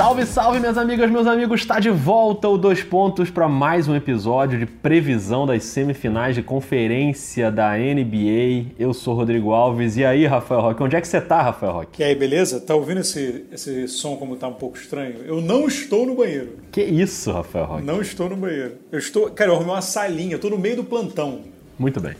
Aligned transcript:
Salve, 0.00 0.24
salve, 0.24 0.60
minhas 0.60 0.78
amigas, 0.78 1.10
meus 1.10 1.26
amigos! 1.26 1.60
Está 1.60 1.78
de 1.78 1.90
volta 1.90 2.48
o 2.48 2.56
Dois 2.56 2.82
Pontos 2.82 3.28
para 3.28 3.46
mais 3.46 3.86
um 3.86 3.94
episódio 3.94 4.58
de 4.58 4.64
previsão 4.64 5.44
das 5.44 5.62
semifinais 5.64 6.34
de 6.34 6.42
conferência 6.42 7.50
da 7.50 7.76
NBA. 7.76 8.72
Eu 8.78 8.94
sou 8.94 9.12
Rodrigo 9.12 9.52
Alves. 9.52 9.98
E 9.98 10.04
aí, 10.06 10.24
Rafael 10.24 10.62
Roque? 10.62 10.82
Onde 10.82 10.96
é 10.96 11.02
que 11.02 11.06
você 11.06 11.20
tá, 11.20 11.42
Rafael 11.42 11.72
Roque? 11.74 12.00
E 12.00 12.04
aí, 12.06 12.14
beleza? 12.14 12.58
Tá 12.60 12.74
ouvindo 12.74 13.00
esse, 13.00 13.44
esse 13.52 13.86
som 13.88 14.16
como 14.16 14.36
tá 14.36 14.48
um 14.48 14.54
pouco 14.54 14.78
estranho? 14.78 15.16
Eu 15.26 15.42
não 15.42 15.66
estou 15.66 16.06
no 16.06 16.14
banheiro. 16.14 16.56
Que 16.72 16.80
isso, 16.82 17.30
Rafael 17.30 17.66
Roque? 17.66 17.84
Não 17.84 18.00
estou 18.00 18.30
no 18.30 18.36
banheiro. 18.36 18.76
Eu 18.90 18.98
estou. 18.98 19.28
Cara, 19.28 19.50
eu 19.50 19.54
arrumei 19.56 19.74
uma 19.74 19.82
salinha, 19.82 20.32
eu 20.32 20.38
tô 20.38 20.48
no 20.48 20.56
meio 20.56 20.76
do 20.76 20.84
plantão. 20.84 21.42
Muito 21.78 22.00
bem. 22.00 22.14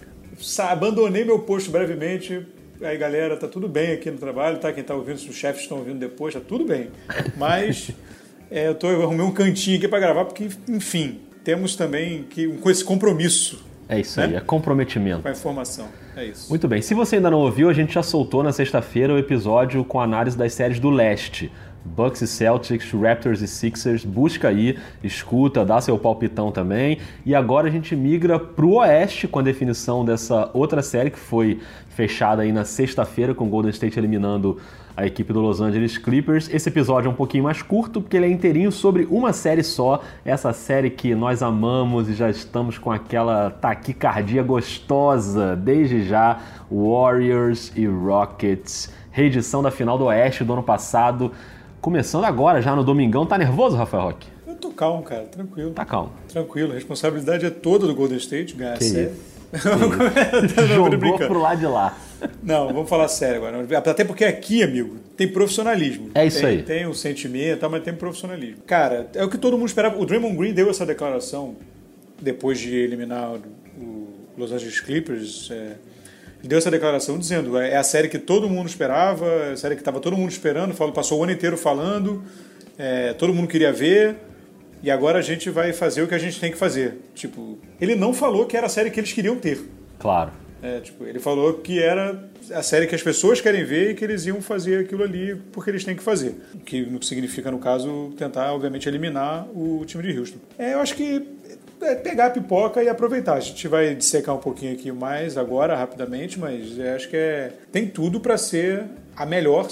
Abandonei 0.68 1.24
meu 1.24 1.38
posto 1.38 1.70
brevemente 1.70 2.46
aí 2.82 2.96
galera, 2.96 3.36
tá 3.36 3.46
tudo 3.46 3.68
bem 3.68 3.92
aqui 3.92 4.10
no 4.10 4.18
trabalho, 4.18 4.58
tá? 4.58 4.72
Quem 4.72 4.82
tá 4.82 4.94
ouvindo, 4.94 5.18
se 5.18 5.28
os 5.28 5.36
chefes 5.36 5.62
estão 5.62 5.78
ouvindo 5.78 5.98
depois, 5.98 6.34
tá 6.34 6.40
tudo 6.40 6.64
bem. 6.64 6.88
Mas 7.36 7.90
é, 8.50 8.68
eu, 8.68 8.74
tô, 8.74 8.88
eu 8.88 9.02
arrumei 9.02 9.24
um 9.24 9.32
cantinho 9.32 9.78
aqui 9.78 9.88
para 9.88 10.00
gravar, 10.00 10.24
porque, 10.24 10.48
enfim, 10.68 11.20
temos 11.44 11.76
também 11.76 12.24
que, 12.24 12.48
com 12.58 12.70
esse 12.70 12.84
compromisso. 12.84 13.64
É 13.88 13.98
isso 13.98 14.20
né? 14.20 14.26
aí, 14.26 14.34
é 14.36 14.40
comprometimento. 14.40 15.22
Com 15.22 15.28
a 15.28 15.32
informação. 15.32 15.88
É 16.16 16.24
isso. 16.24 16.48
Muito 16.48 16.68
bem. 16.68 16.80
Se 16.80 16.94
você 16.94 17.16
ainda 17.16 17.30
não 17.30 17.38
ouviu, 17.40 17.68
a 17.68 17.72
gente 17.72 17.92
já 17.92 18.02
soltou 18.02 18.42
na 18.42 18.52
sexta-feira 18.52 19.12
o 19.12 19.18
episódio 19.18 19.84
com 19.84 20.00
análise 20.00 20.38
das 20.38 20.52
séries 20.54 20.78
do 20.78 20.90
leste. 20.90 21.50
Bucks 21.84 22.20
e 22.20 22.26
Celtics, 22.26 22.90
Raptors 22.92 23.40
e 23.40 23.46
Sixers, 23.46 24.04
busca 24.04 24.48
aí, 24.48 24.78
escuta, 25.02 25.64
dá 25.64 25.80
seu 25.80 25.98
palpitão 25.98 26.52
também. 26.52 26.98
E 27.24 27.34
agora 27.34 27.68
a 27.68 27.70
gente 27.70 27.96
migra 27.96 28.38
pro 28.38 28.74
oeste 28.74 29.26
com 29.26 29.38
a 29.38 29.42
definição 29.42 30.04
dessa 30.04 30.50
outra 30.52 30.82
série 30.82 31.10
que 31.10 31.18
foi 31.18 31.60
fechada 31.88 32.42
aí 32.42 32.52
na 32.52 32.64
sexta-feira 32.64 33.34
com 33.34 33.46
o 33.46 33.48
Golden 33.48 33.70
State 33.70 33.98
eliminando 33.98 34.58
a 34.96 35.06
equipe 35.06 35.32
do 35.32 35.40
Los 35.40 35.60
Angeles 35.60 35.96
Clippers. 35.96 36.48
Esse 36.52 36.68
episódio 36.68 37.08
é 37.08 37.10
um 37.10 37.14
pouquinho 37.14 37.44
mais 37.44 37.62
curto 37.62 38.00
porque 38.00 38.16
ele 38.16 38.26
é 38.26 38.30
inteirinho 38.30 38.70
sobre 38.70 39.06
uma 39.10 39.32
série 39.32 39.62
só, 39.62 40.02
essa 40.24 40.52
série 40.52 40.90
que 40.90 41.14
nós 41.14 41.42
amamos 41.42 42.08
e 42.08 42.14
já 42.14 42.28
estamos 42.28 42.76
com 42.76 42.90
aquela 42.90 43.50
taquicardia 43.50 44.42
gostosa 44.42 45.56
desde 45.56 46.04
já, 46.06 46.38
Warriors 46.70 47.72
e 47.74 47.86
Rockets, 47.86 48.92
reedição 49.10 49.62
da 49.62 49.70
final 49.70 49.96
do 49.96 50.04
Oeste 50.04 50.44
do 50.44 50.52
ano 50.52 50.62
passado. 50.62 51.32
Começando 51.80 52.24
agora, 52.24 52.60
já 52.60 52.76
no 52.76 52.84
domingão. 52.84 53.24
Tá 53.24 53.38
nervoso, 53.38 53.76
Rafael 53.76 54.04
Roque? 54.04 54.28
Eu 54.46 54.54
tô 54.54 54.70
calmo, 54.70 55.02
cara. 55.02 55.24
Tranquilo. 55.24 55.70
Tá 55.70 55.84
calmo. 55.84 56.12
Tranquilo. 56.28 56.72
A 56.72 56.74
responsabilidade 56.74 57.46
é 57.46 57.50
toda 57.50 57.86
do 57.86 57.94
Golden 57.94 58.18
State 58.18 58.54
ganhar 58.54 58.76
que 58.76 58.84
a 58.84 58.88
série. 58.88 59.12
Jogou 60.68 61.18
pro 61.18 61.40
lado 61.40 61.58
de 61.58 61.66
lá. 61.66 61.96
Não, 62.42 62.68
vamos 62.68 62.88
falar 62.88 63.08
sério 63.08 63.44
agora. 63.44 63.78
Até 63.78 64.04
porque 64.04 64.24
aqui, 64.24 64.62
amigo, 64.62 64.96
tem 65.16 65.26
profissionalismo. 65.26 66.10
É 66.14 66.26
isso 66.26 66.40
tem, 66.40 66.46
aí. 66.46 66.62
Tem 66.62 66.86
o 66.86 66.94
sentimento, 66.94 67.68
mas 67.70 67.82
tem 67.82 67.94
profissionalismo. 67.94 68.62
Cara, 68.66 69.08
é 69.14 69.24
o 69.24 69.30
que 69.30 69.38
todo 69.38 69.56
mundo 69.56 69.66
esperava. 69.66 69.98
O 69.98 70.04
Draymond 70.04 70.36
Green 70.36 70.52
deu 70.52 70.68
essa 70.68 70.84
declaração 70.84 71.56
depois 72.20 72.58
de 72.60 72.76
eliminar 72.76 73.32
o 73.78 74.08
Los 74.36 74.52
Angeles 74.52 74.80
Clippers. 74.80 75.50
É, 75.50 75.76
deu 76.42 76.58
essa 76.58 76.70
declaração 76.70 77.18
dizendo 77.18 77.58
é 77.58 77.76
a 77.76 77.82
série 77.82 78.08
que 78.08 78.18
todo 78.18 78.48
mundo 78.48 78.68
esperava, 78.68 79.26
é 79.26 79.52
a 79.52 79.56
série 79.56 79.74
que 79.74 79.80
estava 79.80 80.00
todo 80.00 80.16
mundo 80.16 80.30
esperando, 80.30 80.74
falou, 80.74 80.92
passou 80.92 81.20
o 81.20 81.22
ano 81.22 81.32
inteiro 81.32 81.56
falando, 81.56 82.22
é, 82.78 83.12
todo 83.14 83.32
mundo 83.32 83.48
queria 83.48 83.72
ver, 83.72 84.16
e 84.82 84.90
agora 84.90 85.18
a 85.18 85.22
gente 85.22 85.50
vai 85.50 85.72
fazer 85.72 86.02
o 86.02 86.08
que 86.08 86.14
a 86.14 86.18
gente 86.18 86.40
tem 86.40 86.50
que 86.50 86.56
fazer. 86.56 86.98
Tipo, 87.14 87.58
ele 87.80 87.94
não 87.94 88.14
falou 88.14 88.46
que 88.46 88.56
era 88.56 88.66
a 88.66 88.70
série 88.70 88.90
que 88.90 88.98
eles 88.98 89.12
queriam 89.12 89.36
ter. 89.36 89.60
Claro. 89.98 90.32
É, 90.62 90.80
tipo, 90.80 91.04
ele 91.04 91.18
falou 91.18 91.54
que 91.54 91.82
era 91.82 92.28
a 92.52 92.62
série 92.62 92.86
que 92.86 92.94
as 92.94 93.02
pessoas 93.02 93.40
querem 93.40 93.64
ver 93.64 93.90
e 93.90 93.94
que 93.94 94.04
eles 94.04 94.26
iam 94.26 94.42
fazer 94.42 94.80
aquilo 94.80 95.02
ali 95.02 95.34
porque 95.52 95.70
eles 95.70 95.84
têm 95.84 95.96
que 95.96 96.02
fazer. 96.02 96.34
O 96.54 96.58
que 96.58 96.86
significa, 97.02 97.50
no 97.50 97.58
caso, 97.58 98.12
tentar, 98.16 98.52
obviamente, 98.52 98.88
eliminar 98.88 99.46
o 99.54 99.84
time 99.86 100.02
de 100.02 100.18
Houston. 100.18 100.38
É, 100.58 100.74
eu 100.74 100.80
acho 100.80 100.94
que 100.94 101.26
é 101.82 101.94
pegar 101.94 102.26
a 102.26 102.30
pipoca 102.30 102.82
e 102.82 102.88
aproveitar. 102.88 103.34
A 103.34 103.40
gente 103.40 103.66
vai 103.68 103.94
dissecar 103.94 104.34
um 104.34 104.38
pouquinho 104.38 104.72
aqui 104.72 104.92
mais 104.92 105.36
agora, 105.36 105.76
rapidamente, 105.76 106.38
mas 106.38 106.78
acho 106.78 107.08
que 107.08 107.16
é, 107.16 107.52
tem 107.72 107.86
tudo 107.86 108.20
para 108.20 108.36
ser 108.36 108.84
a 109.16 109.26
melhor, 109.26 109.68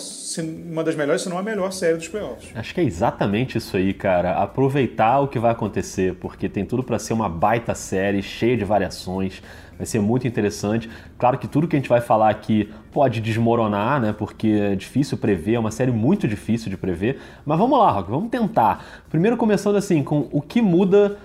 uma 0.70 0.84
das 0.84 0.94
melhores, 0.94 1.22
se 1.22 1.28
não 1.28 1.38
a 1.38 1.42
melhor 1.42 1.72
série 1.72 1.97
dos 1.97 2.08
playoffs. 2.08 2.50
Acho 2.54 2.74
que 2.74 2.80
é 2.80 2.84
exatamente 2.84 3.56
isso 3.56 3.76
aí, 3.76 3.94
cara. 3.94 4.42
Aproveitar 4.42 5.20
o 5.20 5.28
que 5.28 5.38
vai 5.38 5.52
acontecer, 5.52 6.14
porque 6.16 6.48
tem 6.48 6.66
tudo 6.66 6.82
para 6.82 6.98
ser 6.98 7.14
uma 7.14 7.28
baita 7.28 7.74
série, 7.74 8.22
cheia 8.22 8.56
de 8.56 8.64
variações. 8.64 9.42
Vai 9.78 9.86
ser 9.86 10.00
muito 10.00 10.26
interessante. 10.26 10.91
Claro 11.16 11.38
que 11.38 11.47
tudo 11.47 11.68
que 11.68 11.76
a 11.76 11.78
gente 11.78 11.88
vai 11.88 12.00
falar 12.00 12.30
aqui 12.30 12.68
pode 12.92 13.20
desmoronar, 13.20 14.00
né? 14.00 14.12
Porque 14.12 14.48
é 14.48 14.74
difícil 14.74 15.16
prever, 15.16 15.54
é 15.54 15.58
uma 15.58 15.70
série 15.70 15.92
muito 15.92 16.26
difícil 16.26 16.68
de 16.68 16.76
prever. 16.76 17.18
Mas 17.47 17.56
vamos 17.56 17.78
lá, 17.78 17.91
Rock, 17.91 18.10
vamos 18.10 18.28
tentar. 18.28 18.84
Primeiro 19.08 19.36
começando 19.36 19.76
assim, 19.76 20.02
com 20.02 20.28
o 20.32 20.42
que 20.42 20.60
muda 20.60 21.16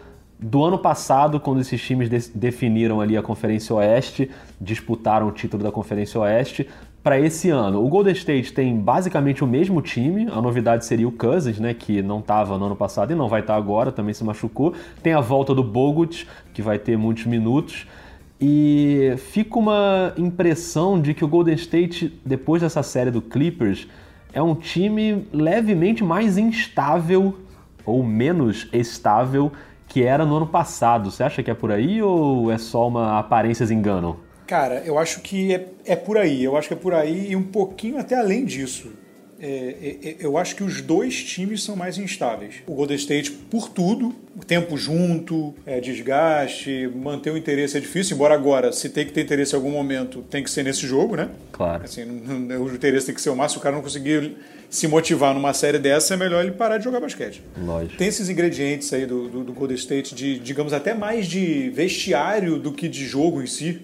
do 0.44 0.62
ano 0.64 0.78
passado, 0.78 1.40
quando 1.40 1.62
esses 1.62 1.82
times 1.82 2.10
de 2.10 2.20
definiram 2.36 3.00
ali 3.00 3.16
a 3.16 3.22
Conferência 3.22 3.74
Oeste, 3.76 4.30
disputaram 4.60 5.28
o 5.30 5.32
título 5.32 5.64
da 5.64 5.72
Conferência 5.72 6.20
Oeste, 6.20 6.68
para 7.02 7.20
esse 7.20 7.50
ano. 7.50 7.84
O 7.84 7.88
Golden 7.88 8.14
State 8.14 8.54
tem 8.54 8.78
basicamente 8.78 9.44
o 9.44 9.48
mesmo 9.48 9.82
time, 9.82 10.28
a 10.30 10.42
novidade 10.42 10.86
seria 10.86 11.08
o 11.08 11.12
Cousins, 11.12 11.60
né, 11.60 11.74
que 11.74 12.02
não 12.02 12.20
estava 12.20 12.58
no 12.58 12.66
ano 12.66 12.76
passado 12.76 13.12
e 13.12 13.16
não 13.16 13.30
vai 13.30 13.40
estar 13.40 13.54
tá 13.54 13.58
agora, 13.58 13.92
também 13.92 14.14
se 14.14 14.24
machucou. 14.24 14.74
Tem 15.02 15.14
a 15.14 15.22
volta 15.22 15.56
do 15.56 15.64
Bogut, 15.64 16.28
que 16.54 16.62
vai 16.62 16.78
ter 16.78 16.98
muitos 16.98 17.26
minutos. 17.26 17.88
E 18.40 19.14
fica 19.18 19.58
uma 19.58 20.14
impressão 20.18 21.00
de 21.00 21.14
que 21.14 21.24
o 21.24 21.28
Golden 21.28 21.56
State, 21.56 22.20
depois 22.26 22.62
dessa 22.62 22.84
série 22.84 23.12
do 23.12 23.22
Clippers, 23.22 23.88
é 24.34 24.42
um 24.42 24.56
time 24.56 25.26
levemente 25.32 26.04
mais 26.04 26.38
instável 26.38 27.38
ou 27.86 28.04
menos 28.04 28.68
estável 28.74 29.52
que 29.94 30.02
era 30.02 30.26
no 30.26 30.36
ano 30.36 30.48
passado. 30.48 31.12
Você 31.12 31.22
acha 31.22 31.44
que 31.44 31.52
é 31.52 31.54
por 31.54 31.72
aí 31.72 32.02
ou 32.02 32.52
é 32.52 32.58
só 32.58 32.88
uma 32.88 33.20
aparências 33.20 33.70
enganam? 33.70 34.18
Cara, 34.48 34.82
eu 34.84 34.98
acho 34.98 35.22
que 35.22 35.54
é, 35.54 35.68
é 35.86 35.96
por 35.96 36.18
aí. 36.18 36.44
Eu 36.44 36.58
acho 36.58 36.68
que 36.68 36.74
é 36.74 36.78
por 36.78 36.96
aí 36.96 37.30
e 37.30 37.36
um 37.36 37.44
pouquinho 37.44 38.00
até 38.00 38.20
além 38.20 38.44
disso. 38.44 38.92
É, 39.44 39.76
é, 40.06 40.10
é, 40.10 40.16
eu 40.22 40.38
acho 40.38 40.56
que 40.56 40.64
os 40.64 40.80
dois 40.80 41.22
times 41.22 41.62
são 41.62 41.76
mais 41.76 41.98
instáveis. 41.98 42.56
O 42.66 42.74
Golden 42.74 42.96
State, 42.96 43.30
por 43.30 43.68
tudo, 43.68 44.16
tempo 44.48 44.78
junto, 44.78 45.54
é, 45.66 45.82
desgaste, 45.82 46.90
manter 46.96 47.32
o 47.32 47.38
interesse 47.38 47.76
é 47.76 47.82
difícil, 47.82 48.16
embora 48.16 48.34
agora, 48.34 48.72
se 48.72 48.88
tem 48.88 49.06
que 49.06 49.12
ter 49.12 49.22
interesse 49.22 49.54
em 49.54 49.58
algum 49.58 49.72
momento, 49.72 50.22
tem 50.30 50.42
que 50.42 50.50
ser 50.50 50.64
nesse 50.64 50.88
jogo, 50.88 51.18
né? 51.18 51.30
Claro. 51.52 51.84
Assim, 51.84 52.04
o 52.04 52.74
interesse 52.74 53.08
tem 53.08 53.16
que 53.16 53.22
ser 53.22 53.32
o 53.32 53.36
máximo, 53.36 53.56
se 53.56 53.58
o 53.60 53.62
cara 53.62 53.76
não 53.76 53.84
conseguir 53.84 54.38
se 54.70 54.88
motivar 54.88 55.34
numa 55.34 55.54
série 55.54 55.78
dessa, 55.78 56.14
é 56.14 56.18
melhor 56.18 56.42
ele 56.42 56.54
parar 56.54 56.78
de 56.78 56.86
jogar 56.86 57.02
basquete. 57.02 57.44
Lógico. 57.58 57.98
Tem 57.98 58.08
esses 58.08 58.30
ingredientes 58.30 58.94
aí 58.94 59.06
do, 59.06 59.28
do, 59.28 59.44
do 59.44 59.52
Golden 59.52 59.76
State, 59.76 60.16
de, 60.16 60.40
digamos, 60.40 60.72
até 60.72 60.94
mais 60.94 61.28
de 61.28 61.70
vestiário 61.70 62.58
do 62.58 62.72
que 62.72 62.88
de 62.88 63.06
jogo 63.06 63.42
em 63.42 63.48
si 63.48 63.82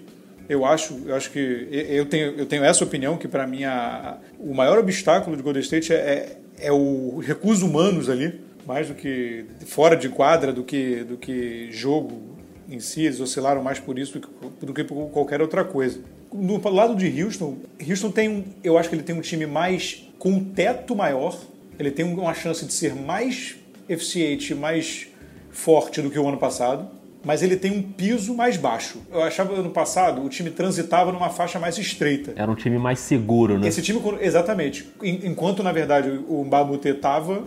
eu 0.50 0.64
acho, 0.64 1.00
eu 1.06 1.14
acho 1.14 1.30
que 1.30 1.68
eu 1.70 2.04
tenho, 2.06 2.32
eu 2.36 2.44
tenho 2.44 2.64
essa 2.64 2.82
opinião 2.82 3.16
que 3.16 3.28
para 3.28 3.46
mim 3.46 3.62
a, 3.62 4.18
o 4.36 4.52
maior 4.52 4.80
obstáculo 4.80 5.36
de 5.36 5.44
Golden 5.44 5.62
State 5.62 5.92
é, 5.92 5.96
é, 5.96 6.38
é 6.66 6.72
o 6.72 7.20
recursos 7.20 7.62
humanos 7.62 8.10
ali, 8.10 8.40
mais 8.66 8.88
do 8.88 8.94
que 8.94 9.44
fora 9.66 9.96
de 9.96 10.08
quadra 10.08 10.52
do 10.52 10.64
que 10.64 11.04
do 11.04 11.16
que 11.16 11.70
jogo 11.70 12.20
em 12.68 12.80
si, 12.80 13.02
eles 13.02 13.20
oscilaram 13.20 13.62
mais 13.62 13.78
por 13.78 13.96
isso 13.96 14.18
do 14.18 14.26
que, 14.26 14.66
do 14.66 14.74
que 14.74 14.82
por 14.82 15.08
qualquer 15.10 15.40
outra 15.40 15.62
coisa. 15.62 16.00
No 16.32 16.60
lado 16.68 16.96
de 16.96 17.22
Houston, 17.22 17.58
Houston 17.88 18.10
tem 18.10 18.28
um, 18.28 18.44
eu 18.64 18.76
acho 18.76 18.88
que 18.88 18.96
ele 18.96 19.04
tem 19.04 19.14
um 19.14 19.20
time 19.20 19.46
mais 19.46 20.04
com 20.18 20.30
um 20.30 20.44
teto 20.44 20.96
maior, 20.96 21.38
ele 21.78 21.92
tem 21.92 22.04
uma 22.04 22.34
chance 22.34 22.66
de 22.66 22.72
ser 22.72 22.92
mais 22.96 23.54
eficiente, 23.88 24.52
mais 24.52 25.06
forte 25.48 26.02
do 26.02 26.10
que 26.10 26.18
o 26.18 26.26
ano 26.26 26.38
passado 26.38 26.99
mas 27.24 27.42
ele 27.42 27.56
tem 27.56 27.70
um 27.70 27.82
piso 27.82 28.34
mais 28.34 28.56
baixo. 28.56 29.00
Eu 29.10 29.22
achava 29.22 29.54
ano 29.54 29.70
passado 29.70 30.22
o 30.22 30.28
time 30.28 30.50
transitava 30.50 31.12
numa 31.12 31.30
faixa 31.30 31.58
mais 31.58 31.76
estreita. 31.78 32.32
Era 32.36 32.50
um 32.50 32.54
time 32.54 32.78
mais 32.78 32.98
seguro, 32.98 33.58
né? 33.58 33.68
Esse 33.68 33.82
time, 33.82 34.00
exatamente. 34.20 34.88
Enquanto, 35.02 35.62
na 35.62 35.72
verdade, 35.72 36.08
o 36.28 36.44
Mbabute 36.44 36.88
estava, 36.88 37.44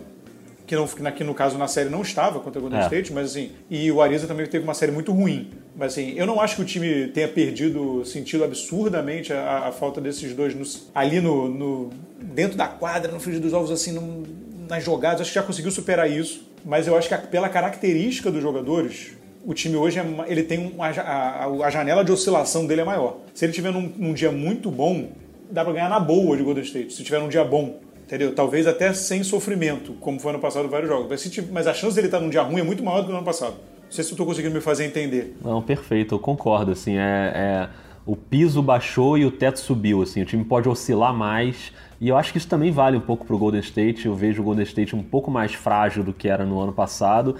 que, 0.66 0.76
não, 0.76 0.86
que 0.86 1.24
no 1.24 1.34
caso 1.34 1.58
na 1.58 1.66
série 1.66 1.88
não 1.88 2.02
estava 2.02 2.40
contra 2.40 2.58
o 2.58 2.62
Golden 2.62 2.80
é. 2.80 2.84
State, 2.84 3.12
mas 3.12 3.30
assim, 3.30 3.50
e 3.68 3.90
o 3.90 4.00
Ariza 4.00 4.26
também 4.26 4.46
teve 4.46 4.64
uma 4.64 4.74
série 4.74 4.92
muito 4.92 5.12
ruim. 5.12 5.50
Mas 5.76 5.92
assim, 5.92 6.14
eu 6.16 6.26
não 6.26 6.40
acho 6.40 6.56
que 6.56 6.62
o 6.62 6.64
time 6.64 7.08
tenha 7.08 7.28
perdido 7.28 8.04
sentido 8.04 8.44
absurdamente 8.44 9.32
a, 9.32 9.68
a 9.68 9.72
falta 9.72 10.00
desses 10.00 10.34
dois 10.34 10.54
no, 10.54 10.64
ali 10.94 11.20
no, 11.20 11.48
no, 11.48 11.90
dentro 12.20 12.56
da 12.56 12.68
quadra, 12.68 13.10
no 13.10 13.18
frigir 13.18 13.40
dos 13.40 13.52
ovos, 13.52 13.70
assim, 13.70 13.92
no, 13.92 14.22
nas 14.68 14.84
jogadas. 14.84 15.22
Acho 15.22 15.30
que 15.30 15.34
já 15.34 15.42
conseguiu 15.42 15.70
superar 15.70 16.08
isso. 16.08 16.48
Mas 16.64 16.86
eu 16.86 16.96
acho 16.96 17.08
que 17.08 17.16
pela 17.26 17.48
característica 17.48 18.30
dos 18.30 18.40
jogadores, 18.40 19.12
o 19.44 19.52
time 19.52 19.76
hoje 19.76 19.98
é, 19.98 20.06
ele 20.26 20.42
tem 20.42 20.58
uma, 20.58 20.88
a, 20.88 21.46
a, 21.46 21.70
janela 21.70 22.04
de 22.04 22.10
oscilação 22.10 22.66
dele 22.66 22.80
é 22.80 22.84
maior. 22.84 23.18
Se 23.34 23.44
ele 23.44 23.52
tiver 23.52 23.72
num, 23.72 23.92
num 23.96 24.14
dia 24.14 24.32
muito 24.32 24.70
bom, 24.70 25.08
dá 25.50 25.64
para 25.64 25.74
ganhar 25.74 25.88
na 25.88 26.00
boa 26.00 26.36
de 26.36 26.42
Golden 26.42 26.64
State. 26.64 26.92
Se 26.92 27.04
tiver 27.04 27.20
num 27.20 27.28
dia 27.28 27.44
bom, 27.44 27.78
entendeu? 28.04 28.34
Talvez 28.34 28.66
até 28.66 28.92
sem 28.92 29.22
sofrimento, 29.22 29.92
como 30.00 30.18
foi 30.18 30.30
ano 30.30 30.40
passado 30.40 30.68
vários 30.68 30.88
jogos. 30.88 31.06
Mas, 31.08 31.20
se, 31.20 31.42
mas 31.42 31.66
a 31.66 31.74
chance 31.74 31.94
dele 31.94 32.08
estar 32.08 32.20
num 32.20 32.30
dia 32.30 32.42
ruim 32.42 32.60
é 32.60 32.64
muito 32.64 32.82
maior 32.82 33.00
do 33.00 33.06
que 33.06 33.10
no 33.10 33.18
ano 33.18 33.26
passado. 33.26 33.54
Não 33.84 33.90
sei 33.90 34.02
se 34.02 34.10
eu 34.10 34.14
estou 34.14 34.26
conseguindo 34.26 34.54
me 34.54 34.60
fazer 34.60 34.86
entender. 34.86 35.36
Não, 35.44 35.62
perfeito, 35.62 36.14
eu 36.14 36.18
concordo. 36.18 36.72
Assim, 36.72 36.96
é, 36.96 37.32
é 37.34 37.68
o 38.06 38.16
piso 38.16 38.62
baixou 38.62 39.16
e 39.18 39.24
o 39.24 39.30
teto 39.30 39.60
subiu, 39.60 40.02
assim, 40.02 40.22
o 40.22 40.24
time 40.24 40.44
pode 40.44 40.68
oscilar 40.68 41.14
mais. 41.14 41.72
E 42.00 42.08
eu 42.08 42.16
acho 42.16 42.32
que 42.32 42.38
isso 42.38 42.48
também 42.48 42.70
vale 42.70 42.96
um 42.96 43.00
pouco 43.00 43.24
para 43.24 43.36
Golden 43.36 43.60
State. 43.60 44.06
Eu 44.06 44.14
vejo 44.14 44.42
o 44.42 44.44
Golden 44.44 44.64
State 44.64 44.96
um 44.96 45.02
pouco 45.02 45.30
mais 45.30 45.54
frágil 45.54 46.02
do 46.02 46.12
que 46.12 46.28
era 46.28 46.44
no 46.44 46.60
ano 46.60 46.72
passado 46.72 47.36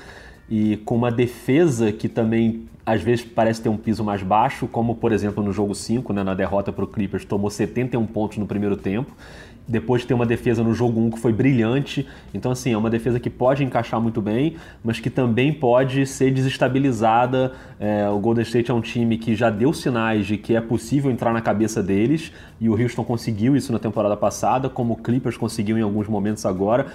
e 0.49 0.77
com 0.79 0.97
uma 0.97 1.11
defesa 1.11 1.91
que 1.93 2.09
também 2.09 2.69
às 2.87 3.01
vezes 3.01 3.25
parece 3.25 3.63
ter 3.63 3.69
um 3.69 3.77
piso 3.77 4.05
mais 4.05 4.23
baixo, 4.23 4.67
como 4.67 4.95
por 4.95 5.11
exemplo 5.11 5.43
no 5.43 5.53
jogo 5.53 5.75
5, 5.75 6.13
né, 6.13 6.23
na 6.23 6.35
derrota 6.35 6.71
para 6.71 6.85
o 6.85 6.87
Clippers, 6.87 7.25
tomou 7.25 7.49
71 7.49 8.05
pontos 8.07 8.37
no 8.37 8.47
primeiro 8.47 8.77
tempo 8.77 9.13
depois 9.67 10.05
ter 10.05 10.13
uma 10.13 10.27
defesa 10.27 10.63
no 10.63 10.75
jogo 10.75 11.01
1 11.01 11.11
que 11.13 11.19
foi 11.19 11.33
brilhante. 11.33 12.07
Então, 12.33 12.53
assim, 12.53 12.73
é 12.73 12.77
uma 12.77 12.91
defesa 12.91 13.19
que 13.19 13.31
pode 13.31 13.65
encaixar 13.65 14.01
muito 14.01 14.21
bem, 14.21 14.57
mas 14.83 15.01
que 15.01 15.09
também 15.09 15.53
pode 15.53 16.07
ser 16.07 16.31
desestabilizada. 16.31 17.53
É, 17.81 18.09
o 18.09 18.19
Golden 18.19 18.43
State 18.43 18.71
é 18.71 18.75
um 18.75 18.81
time 18.81 19.17
que 19.17 19.35
já 19.35 19.49
deu 19.49 19.73
sinais 19.73 20.27
de 20.27 20.37
que 20.37 20.55
é 20.55 20.61
possível 20.61 21.11
entrar 21.11 21.33
na 21.33 21.41
cabeça 21.41 21.83
deles, 21.83 22.31
e 22.61 22.69
o 22.69 22.81
Houston 22.81 23.05
conseguiu 23.05 23.57
isso 23.57 23.73
na 23.73 23.79
temporada 23.79 24.17
passada, 24.17 24.69
como 24.69 24.95
o 24.95 24.97
Clippers 24.97 25.37
conseguiu 25.37 25.79
em 25.79 25.83
alguns 25.83 26.09
momentos 26.09 26.45
agora. 26.45 26.87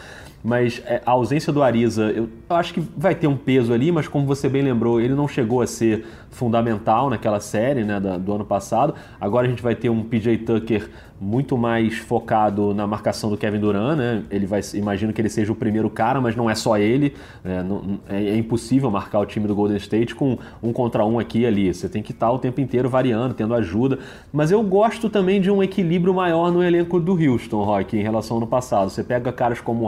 Mas 0.43 0.81
é, 0.85 1.01
a 1.05 1.11
ausência 1.11 1.51
do 1.51 1.61
Ariza, 1.61 2.11
eu, 2.11 2.29
acho 2.49 2.73
que 2.73 2.79
vai 2.95 3.13
ter 3.13 3.27
um 3.27 3.35
peso 3.35 3.73
ali, 3.73 3.91
mas 3.91 4.07
como 4.07 4.25
você 4.25 4.47
bem 4.47 4.61
lembrou, 4.61 5.01
ele 5.01 5.13
não 5.13 5.27
chegou 5.27 5.61
a 5.61 5.67
ser 5.67 6.05
fundamental 6.29 7.09
naquela 7.09 7.39
série 7.39 7.83
né, 7.83 7.99
do, 7.99 8.33
ano 8.33 8.45
passado. 8.45 8.93
Agora 9.19 9.47
a 9.47 9.49
gente 9.49 9.61
vai 9.61 9.75
ter 9.75 9.89
um 9.89 10.03
PJ 10.03 10.37
Tucker 10.39 10.89
muito 11.21 11.57
mais 11.57 11.97
focado 11.97 12.73
na 12.73 12.87
marcação 12.87 13.29
do 13.29 13.35
Kevin 13.35 13.59
Durant, 13.59 13.97
né? 13.97 14.23
Ele 14.31 14.45
vai, 14.45 14.61
imagino 14.73 15.11
que 15.11 15.19
ele 15.19 15.27
seja 15.27 15.51
o 15.51 15.55
primeiro 15.55 15.89
cara, 15.89 16.21
mas 16.21 16.33
não 16.35 16.49
é 16.49 16.55
só 16.55 16.77
ele. 16.77 17.13
Né? 17.43 17.65
É, 18.07 18.23
é, 18.29 18.37
impossível 18.37 18.89
marcar 18.89 19.19
o 19.19 19.25
time 19.25 19.45
do 19.45 19.53
Golden 19.53 19.75
State 19.77 20.15
com 20.15 20.37
um 20.63 20.71
contra 20.71 21.05
um 21.05 21.19
aqui 21.19 21.39
e 21.39 21.45
ali. 21.45 21.73
Você 21.73 21.89
tem 21.89 22.01
que 22.01 22.13
estar 22.13 22.31
o 22.31 22.39
tempo 22.39 22.61
inteiro 22.61 22.89
variando, 22.89 23.33
tendo 23.33 23.53
ajuda. 23.53 23.99
Mas 24.31 24.49
eu 24.49 24.63
gosto 24.63 25.09
também 25.09 25.41
de 25.41 25.51
um 25.51 25.61
equilíbrio 25.61 26.13
maior 26.13 26.51
no 26.51 26.63
elenco 26.63 26.99
do 26.99 27.13
Houston, 27.13 27.63
Rock, 27.63 27.97
em 27.97 28.01
relação 28.01 28.37
ao 28.37 28.43
ano 28.43 28.47
passado. 28.47 28.89
Você 28.89 29.03
pega 29.03 29.31
caras 29.33 29.59
como 29.59 29.83
o 29.83 29.87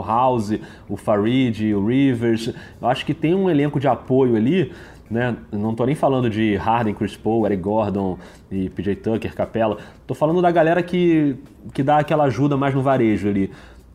O 0.88 0.96
Farid, 0.96 1.74
o 1.74 1.86
Rivers. 1.86 2.52
Eu 2.80 2.88
acho 2.88 3.04
que 3.04 3.14
tem 3.14 3.34
um 3.34 3.50
elenco 3.50 3.78
de 3.78 3.88
apoio 3.88 4.36
ali 4.36 4.72
né? 5.12 5.36
Não 5.52 5.74
tô 5.74 5.84
nem 5.84 5.94
falando 5.94 6.30
de 6.30 6.56
Harden, 6.56 6.94
Chris 6.94 7.14
Paul, 7.14 7.44
Eric 7.44 7.62
Gordon 7.62 8.18
e 8.50 8.70
PJ 8.70 8.96
Tucker, 8.96 9.34
Capela. 9.34 9.76
Tô 10.06 10.14
falando 10.14 10.40
da 10.40 10.50
galera 10.50 10.82
que, 10.82 11.36
que 11.74 11.82
dá 11.82 11.98
aquela 11.98 12.24
ajuda 12.24 12.56
mais 12.56 12.74
no 12.74 12.82
varejo 12.82 13.28
ali. 13.28 13.50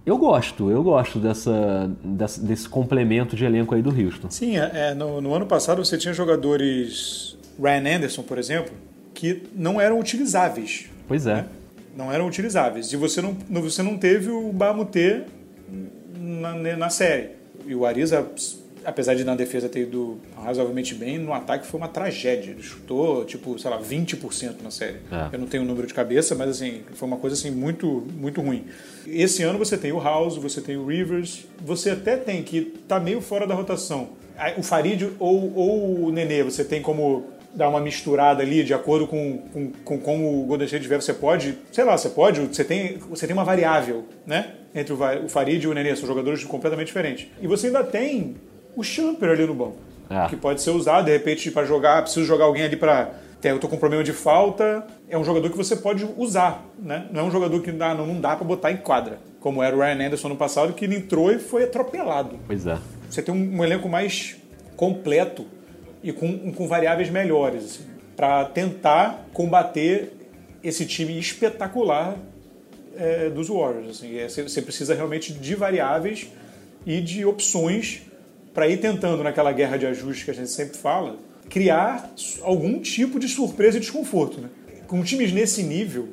Eu 0.06 0.18
gosto, 0.18 0.70
eu 0.70 0.82
gosto 0.84 1.20
dessa, 1.20 1.92
dessa 2.04 2.42
desse 2.42 2.70
complemento 2.70 3.36
de 3.36 3.44
elenco 3.44 3.76
aí 3.76 3.82
do 3.82 3.90
Houston. 3.90 4.30
Sim, 4.30 4.58
é, 4.58 4.72
é, 4.74 4.94
no, 4.94 5.20
no, 5.20 5.34
ano 5.34 5.46
passado 5.46 5.84
você 5.84 5.98
tinha 5.98 6.14
jogadores, 6.14 7.36
Ryan 7.60 7.96
Anderson, 7.98 8.22
por 8.22 8.38
exemplo, 8.38 8.72
que 9.14 9.44
não 9.54 9.82
eram 9.82 10.00
utilizáveis. 10.00 10.90
Pois 11.08 11.26
é. 11.26 11.36
Né? 11.36 11.46
Não 11.98 12.14
eram 12.14 12.28
utilizáveis. 12.28 12.94
E 12.94 12.96
você 12.96 13.22
não, 13.22 13.36
você 13.60 13.82
não 13.82 13.98
teve 13.98 14.30
o 14.30 14.54
Bamute 14.54 15.24
na, 16.40 16.78
na 16.78 16.90
série. 16.90 17.32
E 17.66 17.76
o 17.76 17.86
Ariza 17.86 18.26
apesar 18.88 19.16
de 19.16 19.26
na 19.26 19.36
defesa 19.36 19.68
ter 19.68 19.82
ido 19.82 20.18
razoavelmente 20.42 20.96
bem, 20.96 21.20
no 21.20 21.34
ataque 21.34 21.68
foi 21.68 21.78
uma 21.78 21.90
tragédia. 21.90 22.52
Ele 22.52 22.64
chutou, 22.64 23.26
tipo, 23.26 23.60
sei 23.60 23.70
lá, 23.70 23.82
20% 23.82 24.62
na 24.64 24.72
série. 24.72 25.00
É. 25.12 25.36
Eu 25.36 25.40
não 25.40 25.46
tenho 25.46 25.64
o 25.64 25.66
número 25.66 25.86
de 25.86 25.94
cabeça, 25.94 26.34
mas 26.36 26.52
assim, 26.52 26.84
foi 26.94 27.06
uma 27.06 27.18
coisa 27.18 27.36
assim 27.36 27.52
muito, 27.52 28.08
muito 28.16 28.40
ruim. 28.40 28.66
Esse 29.06 29.44
ano 29.44 29.60
você 29.60 29.78
tem 29.78 29.92
o 29.92 30.00
House, 30.00 30.38
você 30.38 30.62
tem 30.62 30.78
o 30.78 30.86
Rivers, 30.86 31.46
você 31.60 31.90
até 31.90 32.16
tem 32.16 32.42
que 32.42 32.62
tá 32.88 32.98
meio 32.98 33.20
fora 33.20 33.46
da 33.46 33.54
rotação. 33.54 34.12
O 34.58 34.64
Farid 34.64 35.10
ou, 35.20 35.54
ou 35.54 36.06
o 36.06 36.12
Nenê, 36.12 36.42
você 36.42 36.64
tem 36.64 36.82
como 36.82 37.26
dar 37.58 37.70
uma 37.70 37.80
misturada 37.80 38.44
ali 38.44 38.64
de 38.64 38.74
acordo 38.74 39.08
com, 39.08 39.40
com, 39.52 39.72
com 39.84 39.98
como 39.98 40.44
o 40.44 40.46
Golden 40.46 40.66
State 40.66 40.84
tiver, 40.84 41.02
você 41.02 41.14
pode, 41.14 41.58
sei 41.72 41.84
lá, 41.84 41.98
você 41.98 42.10
pode, 42.10 42.40
você 42.42 42.64
tem, 42.64 42.98
você 43.10 43.26
tem 43.26 43.34
uma 43.34 43.44
variável, 43.44 44.06
né? 44.28 44.54
Entre 44.76 44.94
o, 44.94 44.98
o 45.26 45.28
Farid 45.28 45.64
e 45.64 45.68
o 45.68 45.74
Nenê, 45.74 45.96
são 45.96 46.08
jogadores 46.08 46.44
completamente 46.44 46.88
diferentes. 46.88 47.28
E 47.42 47.48
você 47.48 47.68
ainda 47.68 47.84
tem 47.84 48.36
o 48.76 48.84
Champer 48.84 49.32
ali 49.32 49.46
no 49.48 49.56
banco. 49.56 49.78
É. 50.08 50.28
Que 50.28 50.36
pode 50.36 50.62
ser 50.62 50.70
usado, 50.70 51.06
de 51.06 51.12
repente, 51.12 51.50
para 51.50 51.66
jogar, 51.66 52.04
preciso 52.04 52.26
jogar 52.26 52.46
alguém 52.46 52.64
ali 52.64 52.78
para. 52.78 53.12
Eu 53.44 53.60
tô 53.60 53.68
com 53.68 53.78
problema 53.78 54.04
de 54.04 54.14
falta. 54.14 54.86
É 55.10 55.18
um 55.18 55.24
jogador 55.24 55.50
que 55.50 55.58
você 55.58 55.76
pode 55.76 56.08
usar, 56.18 56.66
né? 56.78 57.08
Não 57.12 57.22
é 57.22 57.24
um 57.24 57.32
jogador 57.32 57.62
que 57.62 57.72
dá, 57.72 57.94
não, 57.94 58.20
dá 58.20 58.36
para 58.36 58.46
botar 58.46 58.72
em 58.72 58.78
quadra. 58.78 59.20
Como 59.40 59.64
era 59.64 59.76
o 59.76 59.80
Ryan 59.80 60.08
Anderson 60.08 60.30
no 60.30 60.36
passado, 60.36 60.74
que 60.74 60.86
ele 60.86 60.96
entrou 60.96 61.32
e 61.32 61.40
foi 61.40 61.64
atropelado. 61.64 62.38
Pois 62.46 62.68
é. 62.68 62.78
Você 63.10 63.22
tem 63.22 63.34
um, 63.34 63.58
um 63.58 63.64
elenco 63.64 63.88
mais 63.90 64.38
completo 64.76 65.46
e 66.04 66.12
com, 66.12 66.52
com 66.52 66.68
variáveis 66.68 67.10
melhores, 67.10 67.64
assim, 67.64 67.84
para 68.16 68.46
tentar 68.46 69.28
combater 69.34 70.14
esse 70.64 70.86
time 70.86 71.18
espetacular 71.18 72.18
é, 72.98 73.30
dos 73.30 73.48
Warriors. 73.48 73.90
Assim. 73.90 74.18
É, 74.18 74.28
você 74.28 74.62
precisa 74.62 74.96
realmente 74.96 75.34
de 75.34 75.56
variáveis 75.56 76.28
e 76.86 77.02
de 77.02 77.26
opções 77.26 78.02
para 78.54 78.68
ir 78.68 78.78
tentando, 78.78 79.24
naquela 79.24 79.52
guerra 79.52 79.78
de 79.78 79.86
ajuste 79.86 80.26
que 80.26 80.32
a 80.32 80.34
gente 80.34 80.50
sempre 80.50 80.78
fala, 80.78 81.18
criar 81.48 82.12
algum 82.42 82.80
tipo 82.80 83.20
de 83.20 83.28
surpresa 83.28 83.78
e 83.78 83.80
desconforto. 83.80 84.42
Né? 84.42 84.50
Com 84.88 85.04
times 85.04 85.32
nesse 85.32 85.62
nível, 85.62 86.10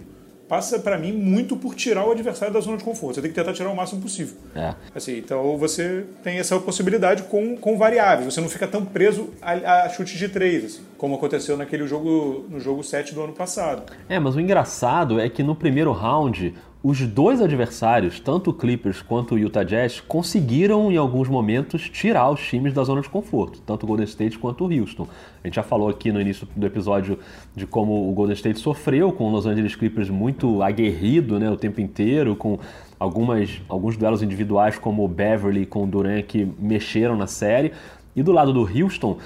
passa 0.48 0.78
para 0.78 0.98
mim 0.98 1.12
muito 1.12 1.56
por 1.56 1.74
tirar 1.74 2.06
o 2.06 2.12
adversário 2.12 2.52
da 2.52 2.60
zona 2.60 2.76
de 2.76 2.84
conforto. 2.84 3.14
Você 3.14 3.22
tem 3.22 3.30
que 3.30 3.36
tentar 3.36 3.52
tirar 3.52 3.70
o 3.70 3.76
máximo 3.76 4.00
possível. 4.00 4.36
É. 4.54 4.74
Assim, 4.94 5.18
então 5.18 5.56
você 5.56 6.04
tem 6.22 6.38
essa 6.38 6.58
possibilidade 6.58 7.24
com, 7.24 7.56
com 7.56 7.76
variáveis. 7.76 8.32
Você 8.32 8.40
não 8.40 8.48
fica 8.48 8.66
tão 8.66 8.84
preso 8.84 9.30
a, 9.40 9.84
a 9.84 9.88
chute 9.88 10.16
de 10.16 10.28
três, 10.28 10.64
assim, 10.64 10.82
como 10.98 11.14
aconteceu 11.14 11.56
naquele 11.56 11.86
jogo 11.86 12.46
no 12.48 12.60
jogo 12.60 12.82
7 12.82 13.14
do 13.14 13.22
ano 13.22 13.32
passado. 13.32 13.92
É, 14.08 14.18
mas 14.18 14.36
o 14.36 14.40
engraçado 14.40 15.20
é 15.20 15.28
que 15.28 15.42
no 15.42 15.54
primeiro 15.54 15.92
round 15.92 16.54
os 16.84 17.00
dois 17.00 17.40
adversários, 17.40 18.20
tanto 18.20 18.50
o 18.50 18.52
Clippers 18.52 19.00
quanto 19.00 19.34
o 19.34 19.38
Utah 19.38 19.62
Jazz, 19.62 20.00
conseguiram 20.00 20.92
em 20.92 20.98
alguns 20.98 21.30
momentos 21.30 21.88
tirar 21.88 22.30
os 22.30 22.46
times 22.46 22.74
da 22.74 22.84
zona 22.84 23.00
de 23.00 23.08
conforto, 23.08 23.58
tanto 23.64 23.84
o 23.84 23.86
Golden 23.86 24.04
State 24.04 24.38
quanto 24.38 24.66
o 24.66 24.70
Houston. 24.70 25.08
A 25.42 25.46
gente 25.46 25.54
já 25.54 25.62
falou 25.62 25.88
aqui 25.88 26.12
no 26.12 26.20
início 26.20 26.46
do 26.54 26.66
episódio 26.66 27.18
de 27.56 27.66
como 27.66 28.10
o 28.10 28.12
Golden 28.12 28.34
State 28.34 28.60
sofreu 28.60 29.10
com 29.12 29.24
o 29.24 29.30
Los 29.30 29.46
Angeles 29.46 29.74
Clippers 29.74 30.10
muito 30.10 30.62
aguerrido 30.62 31.40
né, 31.40 31.50
o 31.50 31.56
tempo 31.56 31.80
inteiro, 31.80 32.36
com 32.36 32.58
algumas, 33.00 33.62
alguns 33.66 33.96
duelos 33.96 34.22
individuais 34.22 34.76
como 34.76 35.06
o 35.06 35.08
Beverly 35.08 35.64
com 35.64 35.84
o 35.84 35.86
Durant 35.86 36.26
que 36.26 36.46
mexeram 36.58 37.16
na 37.16 37.26
série. 37.26 37.72
E 38.14 38.22
do 38.22 38.30
lado 38.30 38.52
do 38.52 38.60
Houston, 38.60 39.16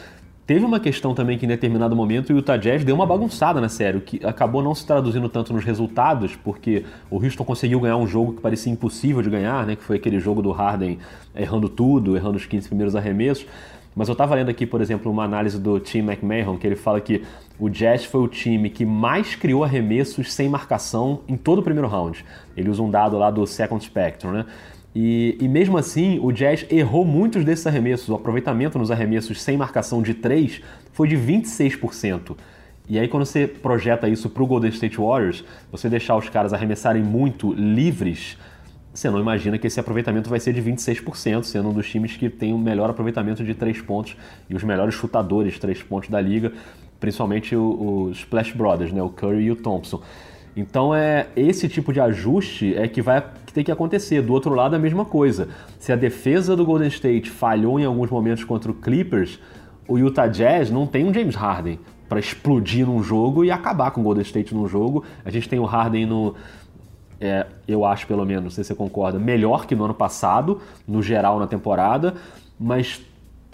Teve 0.48 0.64
uma 0.64 0.80
questão 0.80 1.12
também 1.12 1.36
que 1.36 1.44
em 1.44 1.48
determinado 1.48 1.94
momento 1.94 2.30
o 2.30 2.36
Utah 2.36 2.56
Jazz 2.56 2.82
deu 2.82 2.94
uma 2.94 3.04
bagunçada 3.04 3.60
na 3.60 3.68
série, 3.68 4.00
que 4.00 4.24
acabou 4.24 4.62
não 4.62 4.74
se 4.74 4.86
traduzindo 4.86 5.28
tanto 5.28 5.52
nos 5.52 5.62
resultados, 5.62 6.36
porque 6.36 6.86
o 7.10 7.22
Houston 7.22 7.44
conseguiu 7.44 7.78
ganhar 7.78 7.98
um 7.98 8.06
jogo 8.06 8.32
que 8.32 8.40
parecia 8.40 8.72
impossível 8.72 9.20
de 9.20 9.28
ganhar, 9.28 9.66
né, 9.66 9.76
que 9.76 9.84
foi 9.84 9.96
aquele 9.96 10.18
jogo 10.18 10.40
do 10.40 10.50
Harden 10.50 11.00
errando 11.36 11.68
tudo, 11.68 12.16
errando 12.16 12.38
os 12.38 12.46
15 12.46 12.66
primeiros 12.66 12.96
arremessos. 12.96 13.44
Mas 13.94 14.08
eu 14.08 14.12
estava 14.12 14.34
lendo 14.36 14.48
aqui, 14.48 14.64
por 14.64 14.80
exemplo, 14.80 15.12
uma 15.12 15.24
análise 15.24 15.60
do 15.60 15.78
Tim 15.78 15.98
McMahon, 15.98 16.56
que 16.56 16.66
ele 16.66 16.76
fala 16.76 16.98
que 16.98 17.22
o 17.58 17.68
Jazz 17.68 18.06
foi 18.06 18.22
o 18.22 18.26
time 18.26 18.70
que 18.70 18.86
mais 18.86 19.34
criou 19.34 19.62
arremessos 19.64 20.32
sem 20.32 20.48
marcação 20.48 21.20
em 21.28 21.36
todo 21.36 21.58
o 21.58 21.62
primeiro 21.62 21.88
round. 21.88 22.24
Ele 22.56 22.70
usa 22.70 22.82
um 22.82 22.90
dado 22.90 23.18
lá 23.18 23.30
do 23.30 23.46
Second 23.46 23.84
Spectrum, 23.84 24.30
né? 24.30 24.46
E, 25.00 25.38
e, 25.40 25.46
mesmo 25.46 25.78
assim, 25.78 26.18
o 26.20 26.32
Jazz 26.32 26.66
errou 26.68 27.04
muitos 27.04 27.44
desses 27.44 27.64
arremessos. 27.64 28.08
O 28.08 28.16
aproveitamento 28.16 28.80
nos 28.80 28.90
arremessos 28.90 29.40
sem 29.40 29.56
marcação 29.56 30.02
de 30.02 30.12
3 30.12 30.60
foi 30.90 31.06
de 31.06 31.16
26%. 31.16 32.36
E 32.88 32.98
aí, 32.98 33.06
quando 33.06 33.24
você 33.24 33.46
projeta 33.46 34.08
isso 34.08 34.28
para 34.28 34.42
o 34.42 34.46
Golden 34.46 34.70
State 34.70 34.96
Warriors, 34.96 35.44
você 35.70 35.88
deixar 35.88 36.16
os 36.16 36.28
caras 36.28 36.52
arremessarem 36.52 37.00
muito 37.00 37.52
livres, 37.52 38.36
você 38.92 39.08
não 39.08 39.20
imagina 39.20 39.56
que 39.56 39.68
esse 39.68 39.78
aproveitamento 39.78 40.28
vai 40.28 40.40
ser 40.40 40.52
de 40.52 40.60
26%, 40.60 41.44
sendo 41.44 41.68
um 41.68 41.72
dos 41.72 41.88
times 41.88 42.16
que 42.16 42.28
tem 42.28 42.52
o 42.52 42.58
melhor 42.58 42.90
aproveitamento 42.90 43.44
de 43.44 43.54
3 43.54 43.80
pontos 43.82 44.16
e 44.50 44.56
os 44.56 44.64
melhores 44.64 44.96
chutadores 44.96 45.52
de 45.52 45.60
3 45.60 45.80
pontos 45.84 46.10
da 46.10 46.20
liga, 46.20 46.52
principalmente 46.98 47.54
os 47.54 48.18
Splash 48.18 48.50
Brothers, 48.50 48.92
né? 48.92 49.00
o 49.00 49.10
Curry 49.10 49.44
e 49.44 49.52
o 49.52 49.54
Thompson. 49.54 50.02
Então 50.58 50.92
é 50.92 51.28
esse 51.36 51.68
tipo 51.68 51.92
de 51.92 52.00
ajuste 52.00 52.74
é 52.74 52.88
que 52.88 53.00
vai 53.00 53.24
ter 53.54 53.62
que 53.62 53.70
acontecer. 53.70 54.20
Do 54.22 54.32
outro 54.32 54.52
lado 54.54 54.74
a 54.74 54.78
mesma 54.78 55.04
coisa. 55.04 55.48
Se 55.78 55.92
a 55.92 55.96
defesa 55.96 56.56
do 56.56 56.66
Golden 56.66 56.88
State 56.88 57.30
falhou 57.30 57.78
em 57.78 57.84
alguns 57.84 58.10
momentos 58.10 58.42
contra 58.42 58.68
o 58.68 58.74
Clippers, 58.74 59.38
o 59.86 59.96
Utah 59.98 60.26
Jazz 60.26 60.68
não 60.68 60.84
tem 60.84 61.04
um 61.04 61.14
James 61.14 61.36
Harden 61.36 61.78
para 62.08 62.18
explodir 62.18 62.84
num 62.84 63.00
jogo 63.04 63.44
e 63.44 63.52
acabar 63.52 63.92
com 63.92 64.00
o 64.00 64.04
Golden 64.04 64.22
State 64.22 64.52
num 64.52 64.66
jogo. 64.66 65.04
A 65.24 65.30
gente 65.30 65.48
tem 65.48 65.60
o 65.60 65.64
Harden 65.64 66.06
no 66.06 66.34
é, 67.20 67.46
eu 67.68 67.84
acho 67.84 68.08
pelo 68.08 68.26
menos, 68.26 68.42
não 68.42 68.50
sei 68.50 68.64
se 68.64 68.68
você 68.68 68.74
concorda, 68.74 69.16
melhor 69.16 69.64
que 69.64 69.76
no 69.76 69.84
ano 69.84 69.94
passado, 69.94 70.60
no 70.86 71.00
geral 71.02 71.38
na 71.38 71.46
temporada, 71.46 72.14
mas 72.58 73.00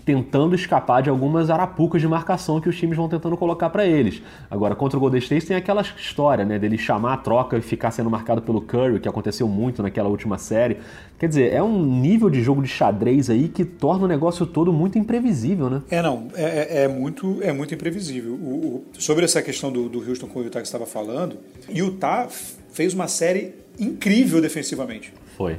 tentando 0.04 0.54
escapar 0.54 1.02
de 1.02 1.08
algumas 1.08 1.48
arapucas 1.48 2.00
de 2.00 2.06
marcação 2.06 2.60
que 2.60 2.68
os 2.68 2.76
times 2.76 2.96
vão 2.96 3.08
tentando 3.08 3.36
colocar 3.36 3.70
para 3.70 3.86
eles. 3.86 4.22
Agora, 4.50 4.74
contra 4.74 4.98
o 4.98 5.00
Golden 5.00 5.18
State 5.18 5.46
tem 5.46 5.56
aquela 5.56 5.80
história, 5.80 6.44
né, 6.44 6.58
dele 6.58 6.76
chamar 6.76 7.14
a 7.14 7.16
troca 7.16 7.56
e 7.56 7.62
ficar 7.62 7.90
sendo 7.90 8.10
marcado 8.10 8.42
pelo 8.42 8.60
Curry, 8.60 9.00
que 9.00 9.08
aconteceu 9.08 9.48
muito 9.48 9.82
naquela 9.82 10.08
última 10.08 10.36
série. 10.36 10.76
Quer 11.18 11.28
dizer, 11.28 11.52
é 11.52 11.62
um 11.62 11.84
nível 11.84 12.28
de 12.28 12.42
jogo 12.42 12.62
de 12.62 12.68
xadrez 12.68 13.30
aí 13.30 13.48
que 13.48 13.64
torna 13.64 14.04
o 14.04 14.08
negócio 14.08 14.44
todo 14.44 14.72
muito 14.72 14.98
imprevisível, 14.98 15.70
né? 15.70 15.82
É, 15.90 16.02
não, 16.02 16.28
é, 16.34 16.42
é, 16.42 16.82
é 16.82 16.88
muito, 16.88 17.38
é 17.42 17.52
muito 17.52 17.72
imprevisível. 17.72 18.32
O, 18.32 18.36
o, 18.36 18.84
sobre 18.98 19.24
essa 19.24 19.40
questão 19.40 19.72
do, 19.72 19.88
do 19.88 20.06
Houston 20.06 20.26
com 20.26 20.40
o 20.40 20.42
Utah 20.42 20.60
que 20.60 20.68
você 20.68 20.76
estava 20.76 20.86
falando, 20.86 21.38
Utah 21.68 22.28
fez 22.28 22.92
uma 22.92 23.08
série 23.08 23.54
incrível 23.78 24.40
defensivamente. 24.40 25.14
Foi. 25.36 25.56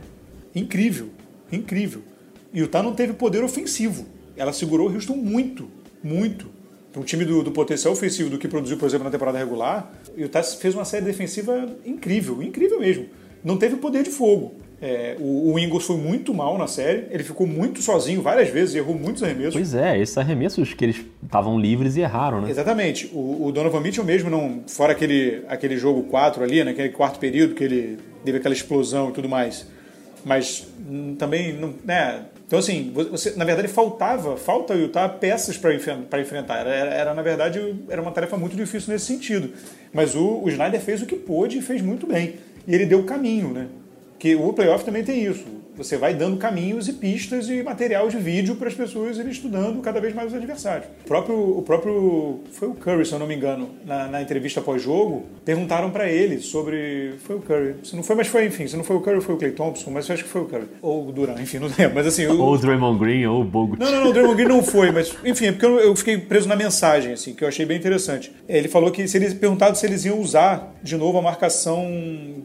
Incrível, 0.53 1.09
incrível. 1.51 2.01
Utah 2.53 2.83
não 2.83 2.93
teve 2.93 3.13
poder 3.13 3.43
ofensivo 3.43 4.05
ela 4.37 4.53
segurou 4.53 4.89
o 4.89 4.93
Houston 4.93 5.15
muito, 5.15 5.67
muito. 6.03 6.47
Então, 6.89 7.03
um 7.03 7.05
time 7.05 7.25
do, 7.25 7.43
do, 7.43 7.51
potencial 7.51 7.93
ofensivo 7.93 8.29
do 8.29 8.37
que 8.37 8.47
produziu, 8.47 8.77
por 8.77 8.87
exemplo, 8.87 9.03
na 9.03 9.11
temporada 9.11 9.37
regular, 9.37 9.91
o 10.15 10.21
Utah 10.21 10.43
fez 10.43 10.73
uma 10.73 10.85
série 10.85 11.03
defensiva 11.03 11.67
incrível, 11.85 12.41
incrível 12.41 12.79
mesmo. 12.79 13.07
Não 13.43 13.57
teve 13.57 13.75
poder 13.75 14.03
de 14.03 14.09
fogo. 14.09 14.55
É, 14.81 15.15
o, 15.19 15.53
o 15.53 15.59
Ingles 15.59 15.85
foi 15.85 15.97
muito 15.97 16.33
mal 16.33 16.57
na 16.57 16.67
série, 16.67 17.07
ele 17.09 17.23
ficou 17.23 17.47
muito 17.47 17.81
sozinho 17.81 18.21
várias 18.21 18.49
vezes, 18.49 18.75
errou 18.75 18.93
muitos 18.93 19.23
arremessos. 19.23 19.53
Pois 19.53 19.73
é, 19.73 19.99
esses 19.99 20.17
arremessos 20.17 20.73
que 20.73 20.85
eles 20.85 21.01
estavam 21.23 21.59
livres 21.59 21.95
e 21.95 22.01
erraram, 22.01 22.41
né? 22.41 22.49
Exatamente. 22.49 23.09
O, 23.13 23.45
o, 23.45 23.51
Donovan 23.51 23.79
Mitchell 23.79 24.03
mesmo, 24.03 24.29
não, 24.29 24.63
fora 24.67 24.91
aquele, 24.91 25.43
aquele 25.47 25.77
jogo 25.77 26.03
4 26.03 26.43
ali, 26.43 26.63
naquele 26.63 26.89
quarto 26.89 27.19
período 27.19 27.55
que 27.55 27.63
ele 27.63 27.97
teve 28.23 28.37
aquela 28.37 28.53
explosão 28.53 29.09
e 29.09 29.13
tudo 29.13 29.29
mais, 29.29 29.67
mas 30.25 30.67
também 31.17 31.53
não, 31.53 31.73
né, 31.83 32.25
então, 32.47 32.59
assim, 32.59 32.91
você, 32.93 33.31
na 33.35 33.43
verdade, 33.43 33.67
faltava, 33.67 34.37
falta 34.37 34.73
o 34.73 34.77
Utah 34.77 35.09
peças 35.09 35.57
para 35.57 35.73
enfrentar. 35.73 36.59
Era, 36.59 36.69
era, 36.69 37.13
na 37.13 37.23
verdade, 37.23 37.75
era 37.89 37.99
uma 37.99 38.11
tarefa 38.11 38.37
muito 38.37 38.55
difícil 38.55 38.93
nesse 38.93 39.05
sentido. 39.05 39.51
Mas 39.91 40.15
o, 40.15 40.43
o 40.43 40.49
Snyder 40.49 40.79
fez 40.79 41.01
o 41.01 41.07
que 41.07 41.15
pôde 41.15 41.57
e 41.57 41.61
fez 41.61 41.81
muito 41.81 42.05
bem. 42.05 42.35
E 42.67 42.75
ele 42.75 42.85
deu 42.85 42.99
o 42.99 43.03
caminho, 43.03 43.51
né? 43.51 43.67
O 44.33 44.53
playoff 44.53 44.83
também 44.83 45.03
tem 45.03 45.23
isso 45.23 45.45
você 45.77 45.97
vai 45.97 46.13
dando 46.13 46.37
caminhos 46.37 46.87
e 46.87 46.93
pistas 46.93 47.49
e 47.49 47.61
material 47.61 48.07
de 48.07 48.17
vídeo 48.17 48.55
para 48.55 48.67
as 48.67 48.73
pessoas 48.73 49.17
irem 49.17 49.31
estudando 49.31 49.81
cada 49.81 49.99
vez 49.99 50.13
mais 50.13 50.29
os 50.29 50.33
adversários. 50.33 50.87
O 51.03 51.07
próprio, 51.07 51.57
o 51.57 51.61
próprio 51.61 52.39
foi 52.51 52.69
o 52.69 52.73
Curry, 52.73 53.05
se 53.05 53.13
eu 53.13 53.19
não 53.19 53.27
me 53.27 53.35
engano, 53.35 53.69
na, 53.85 54.07
na 54.07 54.21
entrevista 54.21 54.61
pós-jogo, 54.61 55.25
perguntaram 55.43 55.91
para 55.91 56.09
ele 56.09 56.39
sobre. 56.39 57.15
Foi 57.19 57.35
o 57.35 57.39
Curry. 57.39 57.75
Se 57.83 57.95
não 57.95 58.03
foi, 58.03 58.15
mas 58.15 58.27
foi, 58.27 58.45
enfim, 58.45 58.67
se 58.67 58.77
não 58.77 58.83
foi 58.83 58.95
o 58.95 59.01
Curry, 59.01 59.21
foi 59.21 59.35
o 59.35 59.37
Clay 59.37 59.51
Thompson, 59.51 59.91
mas 59.91 60.07
eu 60.07 60.13
acho 60.13 60.23
que 60.23 60.29
foi 60.29 60.41
o 60.41 60.45
Curry. 60.45 60.67
Ou 60.81 61.09
o 61.09 61.11
Duran, 61.11 61.41
enfim, 61.41 61.59
não 61.59 61.67
lembro. 61.67 61.95
Mas 61.95 62.07
assim. 62.07 62.25
Ou 62.25 62.53
o 62.53 62.57
Draymond 62.57 62.99
Green, 62.99 63.25
ou 63.25 63.41
o 63.41 63.43
Bogut. 63.43 63.79
Não, 63.79 63.91
não, 63.91 64.01
não, 64.01 64.09
o 64.09 64.13
Draymond 64.13 64.35
Green 64.35 64.47
não 64.47 64.63
foi, 64.63 64.91
mas 64.91 65.13
enfim, 65.25 65.47
é 65.47 65.51
porque 65.51 65.65
eu, 65.65 65.79
eu, 65.79 65.95
fiquei 65.95 66.17
preso 66.17 66.47
na 66.47 66.55
mensagem, 66.55 67.13
assim, 67.13 67.33
que 67.33 67.43
eu 67.43 67.47
achei 67.47 67.65
bem 67.65 67.77
interessante. 67.77 68.31
Ele 68.47 68.67
falou 68.67 68.91
que 68.91 69.07
se 69.07 69.17
eles 69.17 69.33
perguntado 69.33 69.77
se 69.77 69.85
eles 69.85 70.05
iam 70.05 70.19
usar 70.19 70.73
de 70.81 70.95
novo 70.95 71.17
a 71.17 71.21
marcação. 71.21 71.85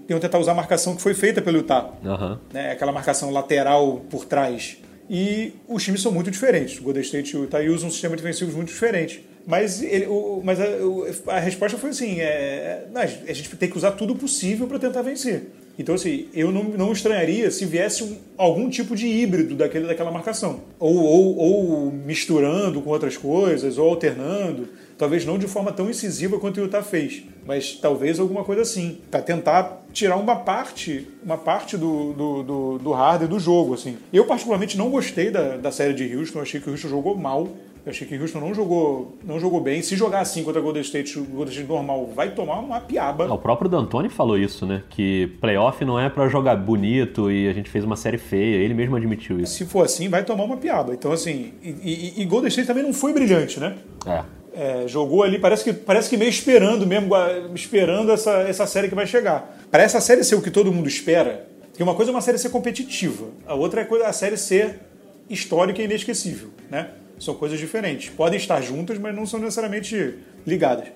iam 0.08 0.18
tentar 0.18 0.38
usar 0.38 0.52
a 0.52 0.54
marcação 0.54 0.96
que 0.96 1.02
foi 1.02 1.14
feita 1.14 1.40
pelo 1.40 1.58
Uhum. 2.04 2.38
Né, 2.52 2.72
aquela 2.72 2.92
marcação 2.92 3.20
marcação 3.20 3.30
lateral 3.30 4.02
por 4.08 4.24
trás. 4.24 4.78
E 5.08 5.52
os 5.68 5.82
times 5.82 6.00
são 6.00 6.12
muito 6.12 6.30
diferentes. 6.30 6.78
O 6.78 6.84
Golden 6.84 7.02
State 7.02 7.34
e 7.34 7.38
o 7.38 7.42
Utah 7.42 7.60
usam 7.60 7.88
um 7.88 7.90
sistema 7.90 8.14
defensivo 8.14 8.56
muito 8.56 8.68
diferente. 8.68 9.26
Mas, 9.46 9.82
ele, 9.82 10.06
o, 10.06 10.40
mas 10.44 10.60
a, 10.60 11.34
a, 11.34 11.38
resposta 11.40 11.76
foi 11.76 11.90
assim: 11.90 12.20
é, 12.20 12.84
a 12.94 13.32
gente 13.32 13.56
tem 13.56 13.68
que 13.68 13.76
usar 13.76 13.92
tudo 13.92 14.14
possível 14.14 14.68
para 14.68 14.78
tentar 14.78 15.02
vencer. 15.02 15.50
Então, 15.78 15.94
assim, 15.94 16.28
eu 16.34 16.52
não, 16.52 16.62
não 16.64 16.92
estranharia 16.92 17.50
se 17.50 17.64
viesse 17.64 18.04
um, 18.04 18.16
algum 18.36 18.68
tipo 18.68 18.94
de 18.94 19.06
híbrido 19.06 19.54
daquele, 19.54 19.86
daquela 19.86 20.10
marcação. 20.10 20.60
Ou, 20.78 20.94
ou, 20.94 21.36
ou 21.36 21.90
misturando 21.90 22.80
com 22.82 22.90
outras 22.90 23.16
coisas, 23.16 23.78
ou 23.78 23.88
alternando. 23.88 24.68
Talvez 25.00 25.24
não 25.24 25.38
de 25.38 25.48
forma 25.48 25.72
tão 25.72 25.88
incisiva 25.88 26.38
quanto 26.38 26.58
o 26.58 26.64
Utah 26.64 26.82
fez, 26.82 27.22
mas 27.46 27.72
talvez 27.72 28.20
alguma 28.20 28.44
coisa 28.44 28.60
assim, 28.60 28.98
para 29.10 29.22
tentar 29.22 29.80
tirar 29.94 30.16
uma 30.16 30.36
parte, 30.36 31.08
uma 31.24 31.38
parte 31.38 31.78
do, 31.78 32.12
do, 32.12 32.42
do, 32.42 32.78
do 32.78 32.92
hardware 32.92 33.26
do 33.26 33.40
jogo. 33.40 33.72
Assim. 33.72 33.96
Eu, 34.12 34.26
particularmente, 34.26 34.76
não 34.76 34.90
gostei 34.90 35.30
da, 35.30 35.56
da 35.56 35.72
série 35.72 35.94
de 35.94 36.14
Houston, 36.14 36.40
achei 36.42 36.60
que 36.60 36.68
o 36.68 36.72
Houston 36.72 36.88
jogou 36.88 37.16
mal. 37.16 37.48
Eu 37.82 37.90
achei 37.90 38.06
que 38.06 38.14
o 38.14 38.20
Houston 38.20 38.40
não 38.40 38.52
jogou, 38.52 39.16
não 39.24 39.40
jogou 39.40 39.58
bem. 39.58 39.80
Se 39.80 39.96
jogar 39.96 40.20
assim 40.20 40.44
contra 40.44 40.60
o 40.60 40.62
Golden 40.62 40.82
State, 40.82 41.18
o 41.18 41.24
Golden 41.24 41.50
State 41.50 41.66
normal 41.66 42.06
vai 42.14 42.32
tomar 42.32 42.58
uma 42.58 42.78
piaba. 42.78 43.24
O 43.32 43.38
próprio 43.38 43.70
D'Antoni 43.70 44.10
falou 44.10 44.36
isso, 44.36 44.66
né? 44.66 44.82
Que 44.90 45.28
playoff 45.40 45.82
não 45.82 45.98
é 45.98 46.10
para 46.10 46.28
jogar 46.28 46.56
bonito 46.56 47.30
e 47.30 47.48
a 47.48 47.54
gente 47.54 47.70
fez 47.70 47.86
uma 47.86 47.96
série 47.96 48.18
feia. 48.18 48.56
Ele 48.56 48.74
mesmo 48.74 48.96
admitiu 48.96 49.40
isso. 49.40 49.54
Se 49.54 49.64
for 49.64 49.82
assim, 49.82 50.10
vai 50.10 50.22
tomar 50.22 50.44
uma 50.44 50.58
piaba. 50.58 50.92
Então, 50.92 51.10
assim, 51.10 51.54
e, 51.62 51.70
e, 52.18 52.20
e 52.20 52.24
Golden 52.26 52.48
State 52.48 52.66
também 52.66 52.82
não 52.82 52.92
foi 52.92 53.14
brilhante, 53.14 53.58
né? 53.58 53.78
É. 54.04 54.39
É, 54.52 54.88
jogou 54.88 55.22
ali, 55.22 55.38
parece 55.38 55.62
que, 55.62 55.72
parece 55.72 56.10
que 56.10 56.16
meio 56.16 56.28
esperando 56.28 56.86
mesmo, 56.86 57.10
esperando 57.54 58.10
essa, 58.10 58.38
essa 58.42 58.66
série 58.66 58.88
que 58.88 58.94
vai 58.94 59.06
chegar. 59.06 59.58
Para 59.70 59.82
essa 59.82 60.00
série 60.00 60.24
ser 60.24 60.34
o 60.34 60.42
que 60.42 60.50
todo 60.50 60.72
mundo 60.72 60.88
espera, 60.88 61.46
que 61.74 61.82
uma 61.82 61.94
coisa 61.94 62.10
é 62.10 62.12
uma 62.12 62.20
série 62.20 62.36
ser 62.36 62.50
competitiva, 62.50 63.28
a 63.46 63.54
outra 63.54 63.82
é 63.82 64.06
a 64.06 64.12
série 64.12 64.36
ser 64.36 64.80
histórica 65.28 65.80
e 65.80 65.84
inesquecível, 65.84 66.50
né? 66.68 66.90
São 67.18 67.34
coisas 67.34 67.58
diferentes. 67.58 68.10
Podem 68.10 68.38
estar 68.38 68.60
juntas, 68.60 68.98
mas 68.98 69.14
não 69.14 69.24
são 69.24 69.38
necessariamente 69.38 70.16
ligadas. 70.46 70.88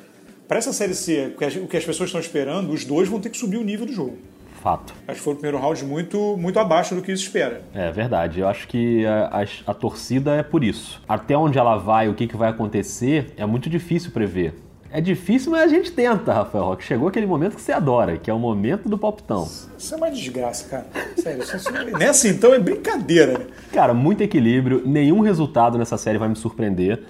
Para 0.49 0.59
essa 0.59 0.73
série 0.73 0.95
ser 0.95 1.37
o 1.63 1.69
que 1.69 1.77
as 1.77 1.85
pessoas 1.85 2.09
estão 2.09 2.21
esperando, 2.21 2.73
os 2.73 2.85
dois 2.85 3.09
vão 3.09 3.21
ter 3.21 3.31
que 3.31 3.37
subir 3.37 3.59
o 3.59 3.65
nível 3.65 3.87
do 3.87 3.93
jogo 3.93 4.19
fato. 4.65 4.95
Acho 5.07 5.19
que 5.19 5.23
foi 5.23 5.35
o 5.35 5.37
primeiro 5.37 5.59
round 5.59 5.85
muito, 5.85 6.39
muito 6.39 6.59
abaixo 6.59 6.95
do 6.95 7.03
que 7.03 7.15
se 7.15 7.23
espera. 7.23 7.61
É 7.75 7.93
verdade. 7.93 8.41
Eu 8.41 8.49
acho 8.49 8.67
que 8.67 9.05
a, 9.05 9.43
a, 9.43 9.71
a 9.71 9.75
torcida 9.75 10.35
é 10.37 10.43
por 10.43 10.65
isso. 10.65 11.03
Até 11.07 11.37
onde 11.37 11.59
ela 11.59 11.77
vai, 11.77 12.09
o 12.09 12.15
que, 12.15 12.27
que 12.27 12.35
vai 12.35 12.49
acontecer, 12.49 13.35
é 13.37 13.45
muito 13.45 13.69
difícil 13.69 14.11
prever. 14.11 14.55
É 14.91 15.03
difícil, 15.03 15.51
mas 15.51 15.61
a 15.61 15.69
gente 15.69 15.93
tenta, 15.93 16.33
Rafael 16.33 16.65
Roque. 16.65 16.85
Chegou 16.85 17.09
aquele 17.09 17.27
momento 17.27 17.57
que 17.57 17.61
você 17.61 17.73
adora, 17.73 18.17
que 18.17 18.31
é 18.31 18.33
o 18.33 18.39
momento 18.39 18.89
do 18.89 18.97
palpitão. 18.97 19.47
Isso 19.77 19.93
é 19.93 19.97
uma 19.97 20.11
desgraça, 20.11 20.69
cara. 20.69 20.87
Sério, 21.17 21.43
isso 21.43 21.69
é... 21.69 21.99
nessa 21.99 22.29
então 22.29 22.55
é 22.55 22.59
brincadeira, 22.59 23.39
né? 23.39 23.47
Cara, 23.73 23.93
muito 23.93 24.23
equilíbrio, 24.23 24.83
nenhum 24.87 25.21
resultado 25.21 25.77
nessa 25.77 25.99
série 25.99 26.17
vai 26.17 26.29
me 26.29 26.37
surpreender. 26.37 27.03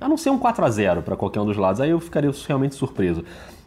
A 0.00 0.08
não 0.08 0.16
ser 0.16 0.30
um 0.30 0.38
4 0.38 0.64
a 0.64 0.70
0 0.70 1.02
para 1.02 1.16
qualquer 1.16 1.40
um 1.40 1.46
dos 1.46 1.56
lados, 1.56 1.80
aí 1.80 1.90
eu 1.90 2.00
ficaria 2.00 2.30
realmente 2.46 2.74
surpreso. 2.74 3.24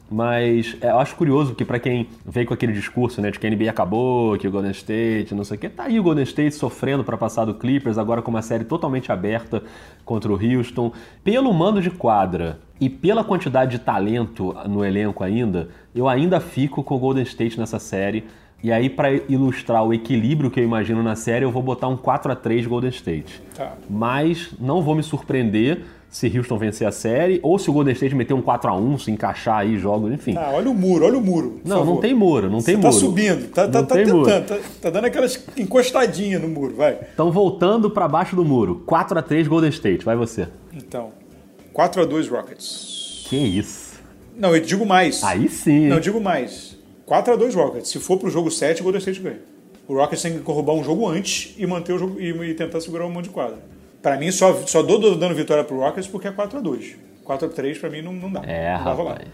Mas 0.10 0.78
é, 0.82 0.92
eu 0.92 1.00
acho 1.00 1.16
curioso 1.16 1.56
que 1.56 1.66
para 1.66 1.80
quem 1.80 2.08
veio 2.26 2.46
com 2.46 2.54
aquele 2.54 2.74
discurso, 2.74 3.22
né, 3.22 3.32
de 3.32 3.40
que 3.40 3.48
a 3.48 3.50
NBA 3.50 3.70
acabou, 3.70 4.38
que 4.38 4.48
o 4.48 4.52
Golden 4.52 4.72
State, 4.72 5.34
não 5.34 5.44
sei 5.44 5.58
o 5.58 5.60
que, 5.60 5.68
tá 5.68 5.84
aí 5.84 6.00
o 6.00 6.04
Golden 6.04 6.24
State 6.24 6.54
sofrendo 6.54 7.04
para 7.04 7.18
passar 7.18 7.46
do 7.46 7.56
Clippers, 7.56 7.98
agora 7.98 8.22
com 8.22 8.30
uma 8.30 8.42
série 8.42 8.64
totalmente 8.64 9.12
aberta 9.12 9.64
contra 10.04 10.32
o 10.32 10.36
Houston. 10.36 10.92
Pelo 11.24 11.52
mando 11.54 11.82
de 11.82 11.90
quadra 11.90 12.60
e 12.80 12.88
pela 12.88 13.24
quantidade 13.24 13.72
de 13.72 13.80
talento 13.80 14.56
no 14.70 14.86
elenco 14.86 15.24
ainda, 15.24 15.70
eu 15.94 16.08
ainda 16.08 16.40
fico 16.40 16.84
com 16.84 16.96
o 16.96 17.00
Golden 17.00 17.24
State 17.24 17.60
nessa 17.60 17.80
série. 17.80 18.26
E 18.64 18.72
aí, 18.72 18.90
para 18.90 19.14
ilustrar 19.14 19.84
o 19.84 19.94
equilíbrio 19.94 20.50
que 20.50 20.60
eu 20.60 20.64
imagino 20.64 21.04
na 21.04 21.16
série, 21.16 21.46
eu 21.46 21.52
vou 21.52 21.62
botar 21.62 21.88
um 21.88 21.98
4 21.98 22.32
a 22.32 22.36
3 22.36 22.66
Golden 22.66 22.90
State. 22.90 23.42
Tá. 23.56 23.74
Mas 23.90 24.50
não 24.60 24.82
vou 24.82 24.96
me 24.96 25.04
surpreender 25.04 25.84
se 26.16 26.32
Houston 26.36 26.58
vencer 26.58 26.88
a 26.88 26.94
série, 26.94 27.42
ou 27.44 27.60
se 27.60 27.70
o 27.70 27.74
Golden 27.74 27.94
State 27.94 28.16
meter 28.16 28.34
um 28.34 28.42
4 28.42 28.70
a 28.70 28.76
1 28.78 29.00
se 29.00 29.12
encaixar 29.12 29.58
aí 29.58 29.78
jogos, 29.78 30.14
enfim. 30.14 30.34
Ah, 30.38 30.52
olha 30.54 30.70
o 30.70 30.74
muro, 30.74 31.06
olha 31.06 31.18
o 31.18 31.22
muro. 31.22 31.60
Não, 31.66 31.80
favor. 31.80 31.94
não 31.94 32.02
tem 32.02 32.14
muro, 32.14 32.50
não 32.50 32.62
tem 32.62 32.76
Você 32.78 32.82
tá 32.82 32.88
muro. 32.88 32.94
Tá 32.94 33.06
subindo, 33.06 33.48
tá, 33.50 33.68
tá, 33.68 33.84
tá 33.84 33.96
tentando, 33.96 34.26
tá, 34.26 34.58
tá, 34.82 34.90
dando 34.90 35.06
aquelas 35.06 35.46
encostadinhas 35.58 36.42
no 36.42 36.48
muro, 36.48 36.74
vai. 36.74 36.98
Então 37.14 37.34
voltando 37.34 37.92
para 37.92 38.08
baixo 38.08 38.34
do 38.34 38.46
muro, 38.46 38.82
4 38.86 39.20
a 39.20 39.22
3 39.22 39.46
Golden 39.50 39.70
State, 39.70 40.06
vai 40.06 40.16
você. 40.16 40.48
Então, 40.74 41.12
4 41.74 42.04
a 42.04 42.06
2 42.06 42.30
Rockets. 42.30 43.26
Que 43.28 43.36
isso? 43.36 44.02
Não, 44.38 44.56
eu 44.56 44.62
digo 44.62 44.86
mais. 44.86 45.22
Aí 45.22 45.50
sim. 45.50 45.88
Não, 45.88 45.98
eu 45.98 46.02
digo 46.02 46.22
mais. 46.22 46.75
4 47.06 47.34
a 47.34 47.36
2 47.36 47.56
Rockets. 47.56 47.90
Se 47.90 48.00
for 48.00 48.18
pro 48.18 48.30
jogo 48.30 48.50
7, 48.50 48.82
o 48.82 48.84
Golden 48.84 49.00
State 49.00 49.20
ganha. 49.20 49.40
O 49.88 49.94
Rockets 49.94 50.22
tem 50.22 50.40
que 50.40 50.52
roubar 50.52 50.74
um 50.74 50.84
jogo 50.84 51.08
antes 51.08 51.54
e 51.58 51.66
manter 51.68 51.94
o 51.94 52.00
jogo 52.00 52.20
e, 52.20 52.30
e 52.30 52.54
tentar 52.56 52.82
segurar 52.82 53.06
o 53.06 53.10
mão 53.10 53.22
de 53.22 53.30
quadra. 53.30 53.60
Para 54.02 54.18
mim, 54.18 54.32
só, 54.32 54.54
só 54.66 54.82
dou 54.82 55.16
dando 55.16 55.36
vitória 55.36 55.64
pro 55.64 55.78
Rockets 55.78 56.08
porque 56.08 56.28
é 56.28 56.32
4x2. 56.32 56.96
4x3 57.26 57.80
para 57.80 57.90
mim 57.90 58.02
não, 58.02 58.14
não 58.14 58.32
dá. 58.32 58.42
É, 58.44 58.78
não 58.78 58.84
dá 58.84 58.94
rapaz. 58.94 59.28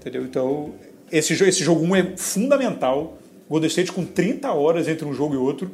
Entendeu? 0.00 0.22
Então, 0.24 0.72
esse, 1.10 1.32
esse 1.44 1.64
jogo 1.64 1.84
1 1.84 1.96
é 1.96 2.16
fundamental. 2.16 3.18
Golden 3.48 3.68
State 3.68 3.92
com 3.92 4.04
30 4.04 4.52
horas 4.52 4.88
entre 4.88 5.04
um 5.04 5.12
jogo 5.12 5.34
e 5.34 5.36
outro. 5.36 5.70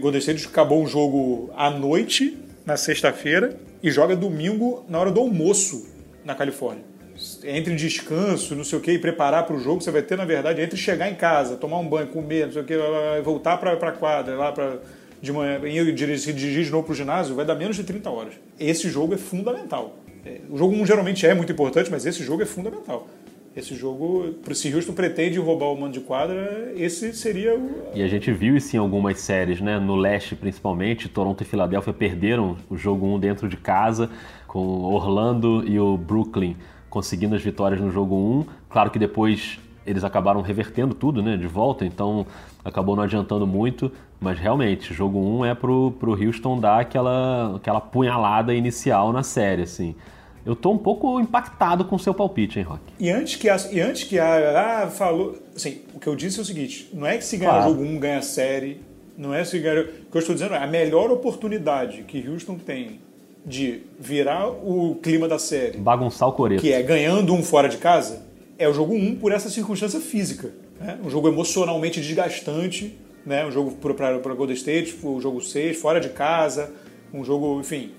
Golden 0.00 0.20
State 0.20 0.46
acabou 0.46 0.82
um 0.82 0.86
jogo 0.86 1.50
à 1.56 1.68
noite, 1.68 2.38
na 2.64 2.76
sexta-feira, 2.76 3.58
e 3.82 3.90
joga 3.90 4.14
domingo 4.14 4.84
na 4.88 5.00
hora 5.00 5.10
do 5.10 5.20
almoço 5.20 5.88
na 6.24 6.34
Califórnia. 6.34 6.84
Entre 7.44 7.74
descanso, 7.74 8.54
não 8.54 8.64
sei 8.64 8.78
o 8.78 8.80
que, 8.80 8.92
e 8.92 8.98
preparar 8.98 9.44
para 9.46 9.56
o 9.56 9.60
jogo, 9.60 9.80
você 9.82 9.90
vai 9.90 10.02
ter, 10.02 10.16
na 10.16 10.24
verdade, 10.24 10.60
entre 10.60 10.76
chegar 10.76 11.10
em 11.10 11.14
casa, 11.14 11.56
tomar 11.56 11.78
um 11.78 11.88
banho, 11.88 12.08
comer, 12.08 12.46
não 12.46 12.52
sei 12.52 12.62
o 12.62 12.64
que, 12.64 12.74
voltar 13.22 13.58
para 13.58 13.72
a 13.72 13.92
quadra, 13.92 14.36
lá 14.36 14.52
para 14.52 14.78
de 15.20 15.32
manhã 15.32 15.60
e 15.64 15.92
dirigir, 15.92 16.34
dirigir 16.34 16.64
de 16.64 16.70
novo 16.70 16.84
para 16.84 16.92
o 16.92 16.94
ginásio, 16.94 17.34
vai 17.34 17.44
dar 17.44 17.54
menos 17.54 17.76
de 17.76 17.84
30 17.84 18.08
horas. 18.10 18.34
Esse 18.58 18.88
jogo 18.88 19.14
é 19.14 19.18
fundamental. 19.18 19.96
É, 20.24 20.40
o 20.50 20.56
jogo 20.56 20.74
1 20.74 20.86
geralmente 20.86 21.26
é 21.26 21.34
muito 21.34 21.52
importante, 21.52 21.90
mas 21.90 22.06
esse 22.06 22.22
jogo 22.22 22.42
é 22.42 22.46
fundamental. 22.46 23.06
esse 23.54 23.74
jogo, 23.74 24.36
se 24.52 24.72
Houston 24.72 24.92
pretende 24.92 25.38
roubar 25.38 25.66
o 25.66 25.76
mando 25.78 25.92
de 25.92 26.00
quadra, 26.00 26.72
esse 26.76 27.12
seria 27.12 27.54
o. 27.56 27.90
E 27.94 28.02
a 28.02 28.06
gente 28.06 28.32
viu 28.32 28.56
isso 28.56 28.76
em 28.76 28.78
algumas 28.78 29.20
séries, 29.20 29.60
né? 29.60 29.78
No 29.78 29.96
leste, 29.96 30.34
principalmente, 30.34 31.08
Toronto 31.08 31.42
e 31.42 31.46
Filadélfia 31.46 31.92
perderam 31.92 32.56
o 32.68 32.76
jogo 32.76 33.06
1 33.06 33.18
dentro 33.18 33.48
de 33.48 33.56
casa, 33.56 34.08
com 34.46 34.60
Orlando 34.84 35.64
e 35.66 35.78
o 35.78 35.96
Brooklyn 35.96 36.56
conseguindo 36.90 37.34
as 37.34 37.42
vitórias 37.42 37.80
no 37.80 37.90
jogo 37.90 38.14
1. 38.14 38.44
Claro 38.68 38.90
que 38.90 38.98
depois 38.98 39.58
eles 39.86 40.04
acabaram 40.04 40.42
revertendo 40.42 40.94
tudo, 40.94 41.22
né? 41.22 41.36
De 41.36 41.46
volta, 41.46 41.86
então 41.86 42.26
acabou 42.64 42.94
não 42.94 43.02
adiantando 43.02 43.46
muito, 43.46 43.90
mas 44.20 44.38
realmente, 44.38 44.92
jogo 44.92 45.18
1 45.18 45.44
é 45.46 45.54
pro, 45.54 45.92
pro 45.92 46.12
Houston 46.12 46.58
dar 46.58 46.80
aquela, 46.80 47.56
aquela 47.56 47.80
punhalada 47.80 48.52
inicial 48.52 49.12
na 49.12 49.22
série, 49.22 49.62
assim. 49.62 49.94
Eu 50.44 50.56
tô 50.56 50.70
um 50.70 50.78
pouco 50.78 51.20
impactado 51.20 51.84
com 51.84 51.96
o 51.96 51.98
seu 51.98 52.14
palpite, 52.14 52.58
hein, 52.58 52.64
Rock? 52.64 52.80
E 52.98 53.10
antes 53.10 53.36
que 53.36 53.48
a, 53.48 53.56
e 53.70 53.80
antes 53.80 54.04
que 54.04 54.18
a, 54.18 54.84
ah, 54.84 54.86
falou, 54.88 55.38
assim, 55.54 55.82
o 55.94 55.98
que 55.98 56.06
eu 56.06 56.16
disse 56.16 56.38
é 56.38 56.42
o 56.42 56.44
seguinte, 56.44 56.88
não 56.92 57.06
é 57.06 57.16
que 57.16 57.24
se 57.24 57.36
ganhar 57.36 57.52
claro. 57.52 57.70
o 57.70 57.74
jogo 57.74 57.84
1 57.84 57.98
ganha 57.98 58.18
a 58.18 58.22
série, 58.22 58.80
não 59.16 59.34
é 59.34 59.44
se 59.44 59.58
ganhar, 59.58 59.82
o 59.82 59.86
que 60.10 60.16
eu 60.16 60.18
estou 60.18 60.34
dizendo 60.34 60.54
é 60.54 60.62
a 60.62 60.66
melhor 60.66 61.10
oportunidade 61.10 62.02
que 62.04 62.26
Houston 62.26 62.56
tem 62.56 63.00
de 63.44 63.82
virar 63.98 64.48
o 64.48 64.96
clima 65.02 65.26
da 65.26 65.38
série, 65.38 65.78
bagunçar 65.78 66.28
o 66.28 66.32
coreto, 66.32 66.60
que 66.60 66.72
é 66.72 66.82
ganhando 66.82 67.32
um 67.34 67.42
fora 67.42 67.68
de 67.68 67.78
casa, 67.78 68.22
é 68.58 68.68
o 68.68 68.74
jogo 68.74 68.94
1 68.94 69.16
por 69.16 69.32
essa 69.32 69.48
circunstância 69.48 70.00
física, 70.00 70.50
né? 70.78 70.98
Um 71.04 71.10
jogo 71.10 71.28
emocionalmente 71.28 72.00
desgastante, 72.00 72.98
né? 73.24 73.46
Um 73.46 73.50
jogo 73.50 73.72
para 73.72 74.34
Golden 74.34 74.56
State, 74.56 74.98
o 75.02 75.20
jogo 75.20 75.40
6 75.40 75.78
fora 75.78 76.00
de 76.00 76.10
casa, 76.10 76.72
um 77.12 77.24
jogo, 77.24 77.60
enfim, 77.60 77.90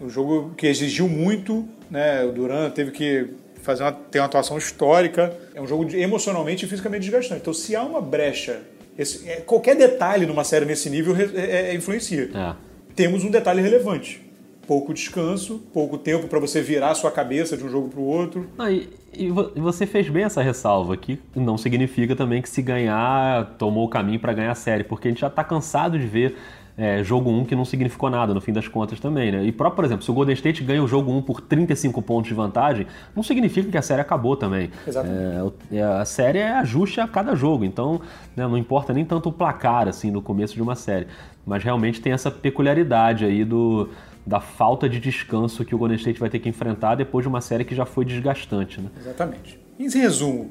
um 0.00 0.08
jogo 0.08 0.52
que 0.56 0.66
exigiu 0.66 1.08
muito, 1.08 1.66
né? 1.90 2.24
O 2.24 2.32
Duran 2.32 2.70
teve 2.70 2.90
que 2.90 3.28
fazer 3.62 3.82
uma, 3.82 3.92
ter 3.92 4.20
uma 4.20 4.26
atuação 4.26 4.56
histórica. 4.56 5.36
É 5.54 5.60
um 5.60 5.66
jogo 5.66 5.90
emocionalmente 5.94 6.64
e 6.64 6.68
fisicamente 6.68 7.02
desgastante. 7.02 7.40
Então, 7.40 7.52
se 7.52 7.74
há 7.74 7.82
uma 7.82 8.00
brecha, 8.00 8.60
esse, 8.96 9.28
é, 9.28 9.36
qualquer 9.36 9.76
detalhe 9.76 10.26
numa 10.26 10.44
série 10.44 10.64
nesse 10.64 10.88
nível 10.88 11.14
é, 11.16 11.22
é, 11.34 11.70
é, 11.70 11.74
influencia. 11.74 12.30
É. 12.34 12.54
Temos 12.94 13.24
um 13.24 13.30
detalhe 13.30 13.60
relevante. 13.60 14.25
Pouco 14.66 14.92
descanso, 14.92 15.60
pouco 15.72 15.96
tempo 15.96 16.26
para 16.26 16.40
você 16.40 16.60
virar 16.60 16.94
sua 16.94 17.10
cabeça 17.10 17.56
de 17.56 17.64
um 17.64 17.68
jogo 17.68 17.88
para 17.88 18.00
o 18.00 18.04
outro. 18.04 18.46
E, 18.68 18.88
e, 19.12 19.30
você 19.60 19.86
fez 19.86 20.08
bem 20.08 20.24
essa 20.24 20.42
ressalva, 20.42 20.96
que 20.96 21.18
não 21.34 21.56
significa 21.56 22.16
também 22.16 22.42
que 22.42 22.48
se 22.48 22.60
ganhar, 22.62 23.54
tomou 23.58 23.84
o 23.86 23.88
caminho 23.88 24.18
para 24.18 24.32
ganhar 24.32 24.50
a 24.50 24.56
série, 24.56 24.84
porque 24.84 25.08
a 25.08 25.10
gente 25.10 25.20
já 25.20 25.28
está 25.28 25.44
cansado 25.44 25.98
de 25.98 26.06
ver 26.06 26.36
é, 26.76 27.02
jogo 27.02 27.30
1 27.30 27.46
que 27.46 27.56
não 27.56 27.64
significou 27.64 28.10
nada 28.10 28.34
no 28.34 28.40
fim 28.40 28.52
das 28.52 28.68
contas 28.68 29.00
também, 29.00 29.32
né? 29.32 29.44
E 29.44 29.50
próprio, 29.50 29.76
por 29.76 29.84
exemplo, 29.84 30.04
se 30.04 30.10
o 30.10 30.14
Golden 30.14 30.34
State 30.34 30.62
ganha 30.62 30.82
o 30.82 30.86
jogo 30.86 31.10
1 31.10 31.22
por 31.22 31.40
35 31.40 32.02
pontos 32.02 32.28
de 32.28 32.34
vantagem, 32.34 32.86
não 33.14 33.22
significa 33.22 33.70
que 33.70 33.78
a 33.78 33.82
série 33.82 34.02
acabou 34.02 34.36
também. 34.36 34.70
Exatamente. 34.86 35.54
É, 35.72 35.82
a 35.82 36.04
série 36.04 36.38
é 36.38 36.52
ajuste 36.52 37.00
a 37.00 37.08
cada 37.08 37.34
jogo, 37.34 37.64
então 37.64 38.00
né, 38.36 38.46
não 38.46 38.58
importa 38.58 38.92
nem 38.92 39.04
tanto 39.04 39.30
o 39.30 39.32
placar 39.32 39.88
assim 39.88 40.10
no 40.10 40.20
começo 40.20 40.54
de 40.54 40.60
uma 40.60 40.76
série, 40.76 41.06
mas 41.46 41.64
realmente 41.64 42.00
tem 42.00 42.12
essa 42.12 42.30
peculiaridade 42.30 43.24
aí 43.24 43.42
do 43.44 43.88
da 44.26 44.40
falta 44.40 44.88
de 44.88 44.98
descanso 44.98 45.64
que 45.64 45.74
o 45.74 45.78
Golden 45.78 45.96
State 45.96 46.18
vai 46.18 46.28
ter 46.28 46.40
que 46.40 46.48
enfrentar 46.48 46.96
depois 46.96 47.22
de 47.22 47.28
uma 47.28 47.40
série 47.40 47.64
que 47.64 47.74
já 47.74 47.86
foi 47.86 48.04
desgastante, 48.04 48.80
né? 48.80 48.90
Exatamente. 48.98 49.58
Em 49.78 49.88
resumo, 49.88 50.50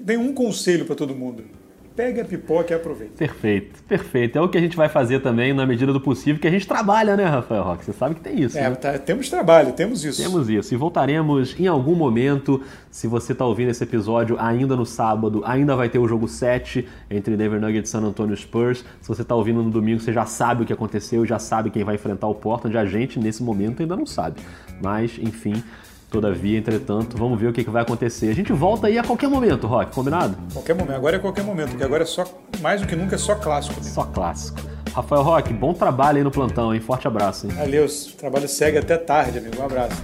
dei 0.00 0.16
um 0.16 0.32
conselho 0.34 0.84
para 0.84 0.96
todo 0.96 1.14
mundo 1.14 1.44
Pega 1.96 2.20
a 2.20 2.24
pipoca 2.26 2.74
e 2.74 2.76
aproveita. 2.76 3.14
Perfeito, 3.16 3.82
perfeito. 3.84 4.36
É 4.36 4.40
o 4.42 4.48
que 4.50 4.58
a 4.58 4.60
gente 4.60 4.76
vai 4.76 4.86
fazer 4.86 5.20
também 5.20 5.54
na 5.54 5.64
medida 5.64 5.94
do 5.94 6.00
possível, 6.00 6.38
que 6.38 6.46
a 6.46 6.50
gente 6.50 6.68
trabalha, 6.68 7.16
né, 7.16 7.24
Rafael 7.24 7.62
Roque? 7.62 7.86
Você 7.86 7.94
sabe 7.94 8.16
que 8.16 8.20
tem 8.20 8.42
isso. 8.42 8.58
É, 8.58 8.68
né? 8.68 8.76
tá, 8.76 8.98
temos 8.98 9.30
trabalho, 9.30 9.72
temos 9.72 10.04
isso. 10.04 10.22
Temos 10.22 10.50
isso. 10.50 10.74
E 10.74 10.76
voltaremos 10.76 11.58
em 11.58 11.66
algum 11.66 11.94
momento. 11.94 12.62
Se 12.90 13.06
você 13.06 13.32
está 13.32 13.46
ouvindo 13.46 13.70
esse 13.70 13.82
episódio 13.82 14.36
ainda 14.38 14.76
no 14.76 14.84
sábado, 14.84 15.42
ainda 15.46 15.74
vai 15.74 15.88
ter 15.88 15.98
o 15.98 16.06
jogo 16.06 16.28
7 16.28 16.86
entre 17.10 17.34
Denver 17.34 17.60
Nuggets 17.60 17.88
e 17.88 17.92
San 17.92 18.02
Antonio 18.02 18.36
Spurs. 18.36 18.84
Se 19.00 19.08
você 19.08 19.22
está 19.22 19.34
ouvindo 19.34 19.62
no 19.62 19.70
domingo, 19.70 19.98
você 19.98 20.12
já 20.12 20.26
sabe 20.26 20.64
o 20.64 20.66
que 20.66 20.74
aconteceu, 20.74 21.24
já 21.24 21.38
sabe 21.38 21.70
quem 21.70 21.82
vai 21.82 21.94
enfrentar 21.94 22.26
o 22.26 22.34
Portland. 22.34 22.76
A 22.76 22.84
gente, 22.84 23.18
nesse 23.18 23.42
momento, 23.42 23.80
ainda 23.80 23.96
não 23.96 24.04
sabe. 24.04 24.38
Mas, 24.82 25.18
enfim. 25.18 25.62
Todavia, 26.10 26.58
entretanto, 26.58 27.16
vamos 27.16 27.38
ver 27.38 27.48
o 27.48 27.52
que, 27.52 27.62
vai 27.64 27.82
acontecer. 27.82 28.28
A 28.28 28.34
gente 28.34 28.52
volta 28.52 28.86
aí 28.86 28.98
a 28.98 29.02
qualquer 29.02 29.28
momento, 29.28 29.66
Rock, 29.66 29.92
combinado? 29.92 30.36
Qualquer 30.52 30.74
momento, 30.74 30.96
agora 30.96 31.16
é 31.16 31.18
qualquer 31.18 31.44
momento, 31.44 31.70
porque 31.70 31.84
agora 31.84 32.04
é 32.04 32.06
só, 32.06 32.24
mais 32.60 32.80
do 32.80 32.86
que 32.86 32.94
nunca, 32.94 33.16
é 33.16 33.18
só 33.18 33.34
clássico. 33.34 33.80
Né? 33.80 33.90
Só 33.90 34.04
clássico. 34.04 34.58
Rafael 34.94 35.22
Rock, 35.22 35.52
bom 35.52 35.74
trabalho 35.74 36.18
aí 36.18 36.24
no 36.24 36.30
plantão, 36.30 36.74
hein? 36.74 36.80
Forte 36.80 37.06
abraço, 37.06 37.46
hein? 37.46 37.52
Valeu, 37.54 37.84
o 37.84 38.16
trabalho 38.16 38.48
segue 38.48 38.78
até 38.78 38.96
tarde, 38.96 39.38
amigo. 39.38 39.60
Um 39.60 39.64
abraço. 39.64 40.02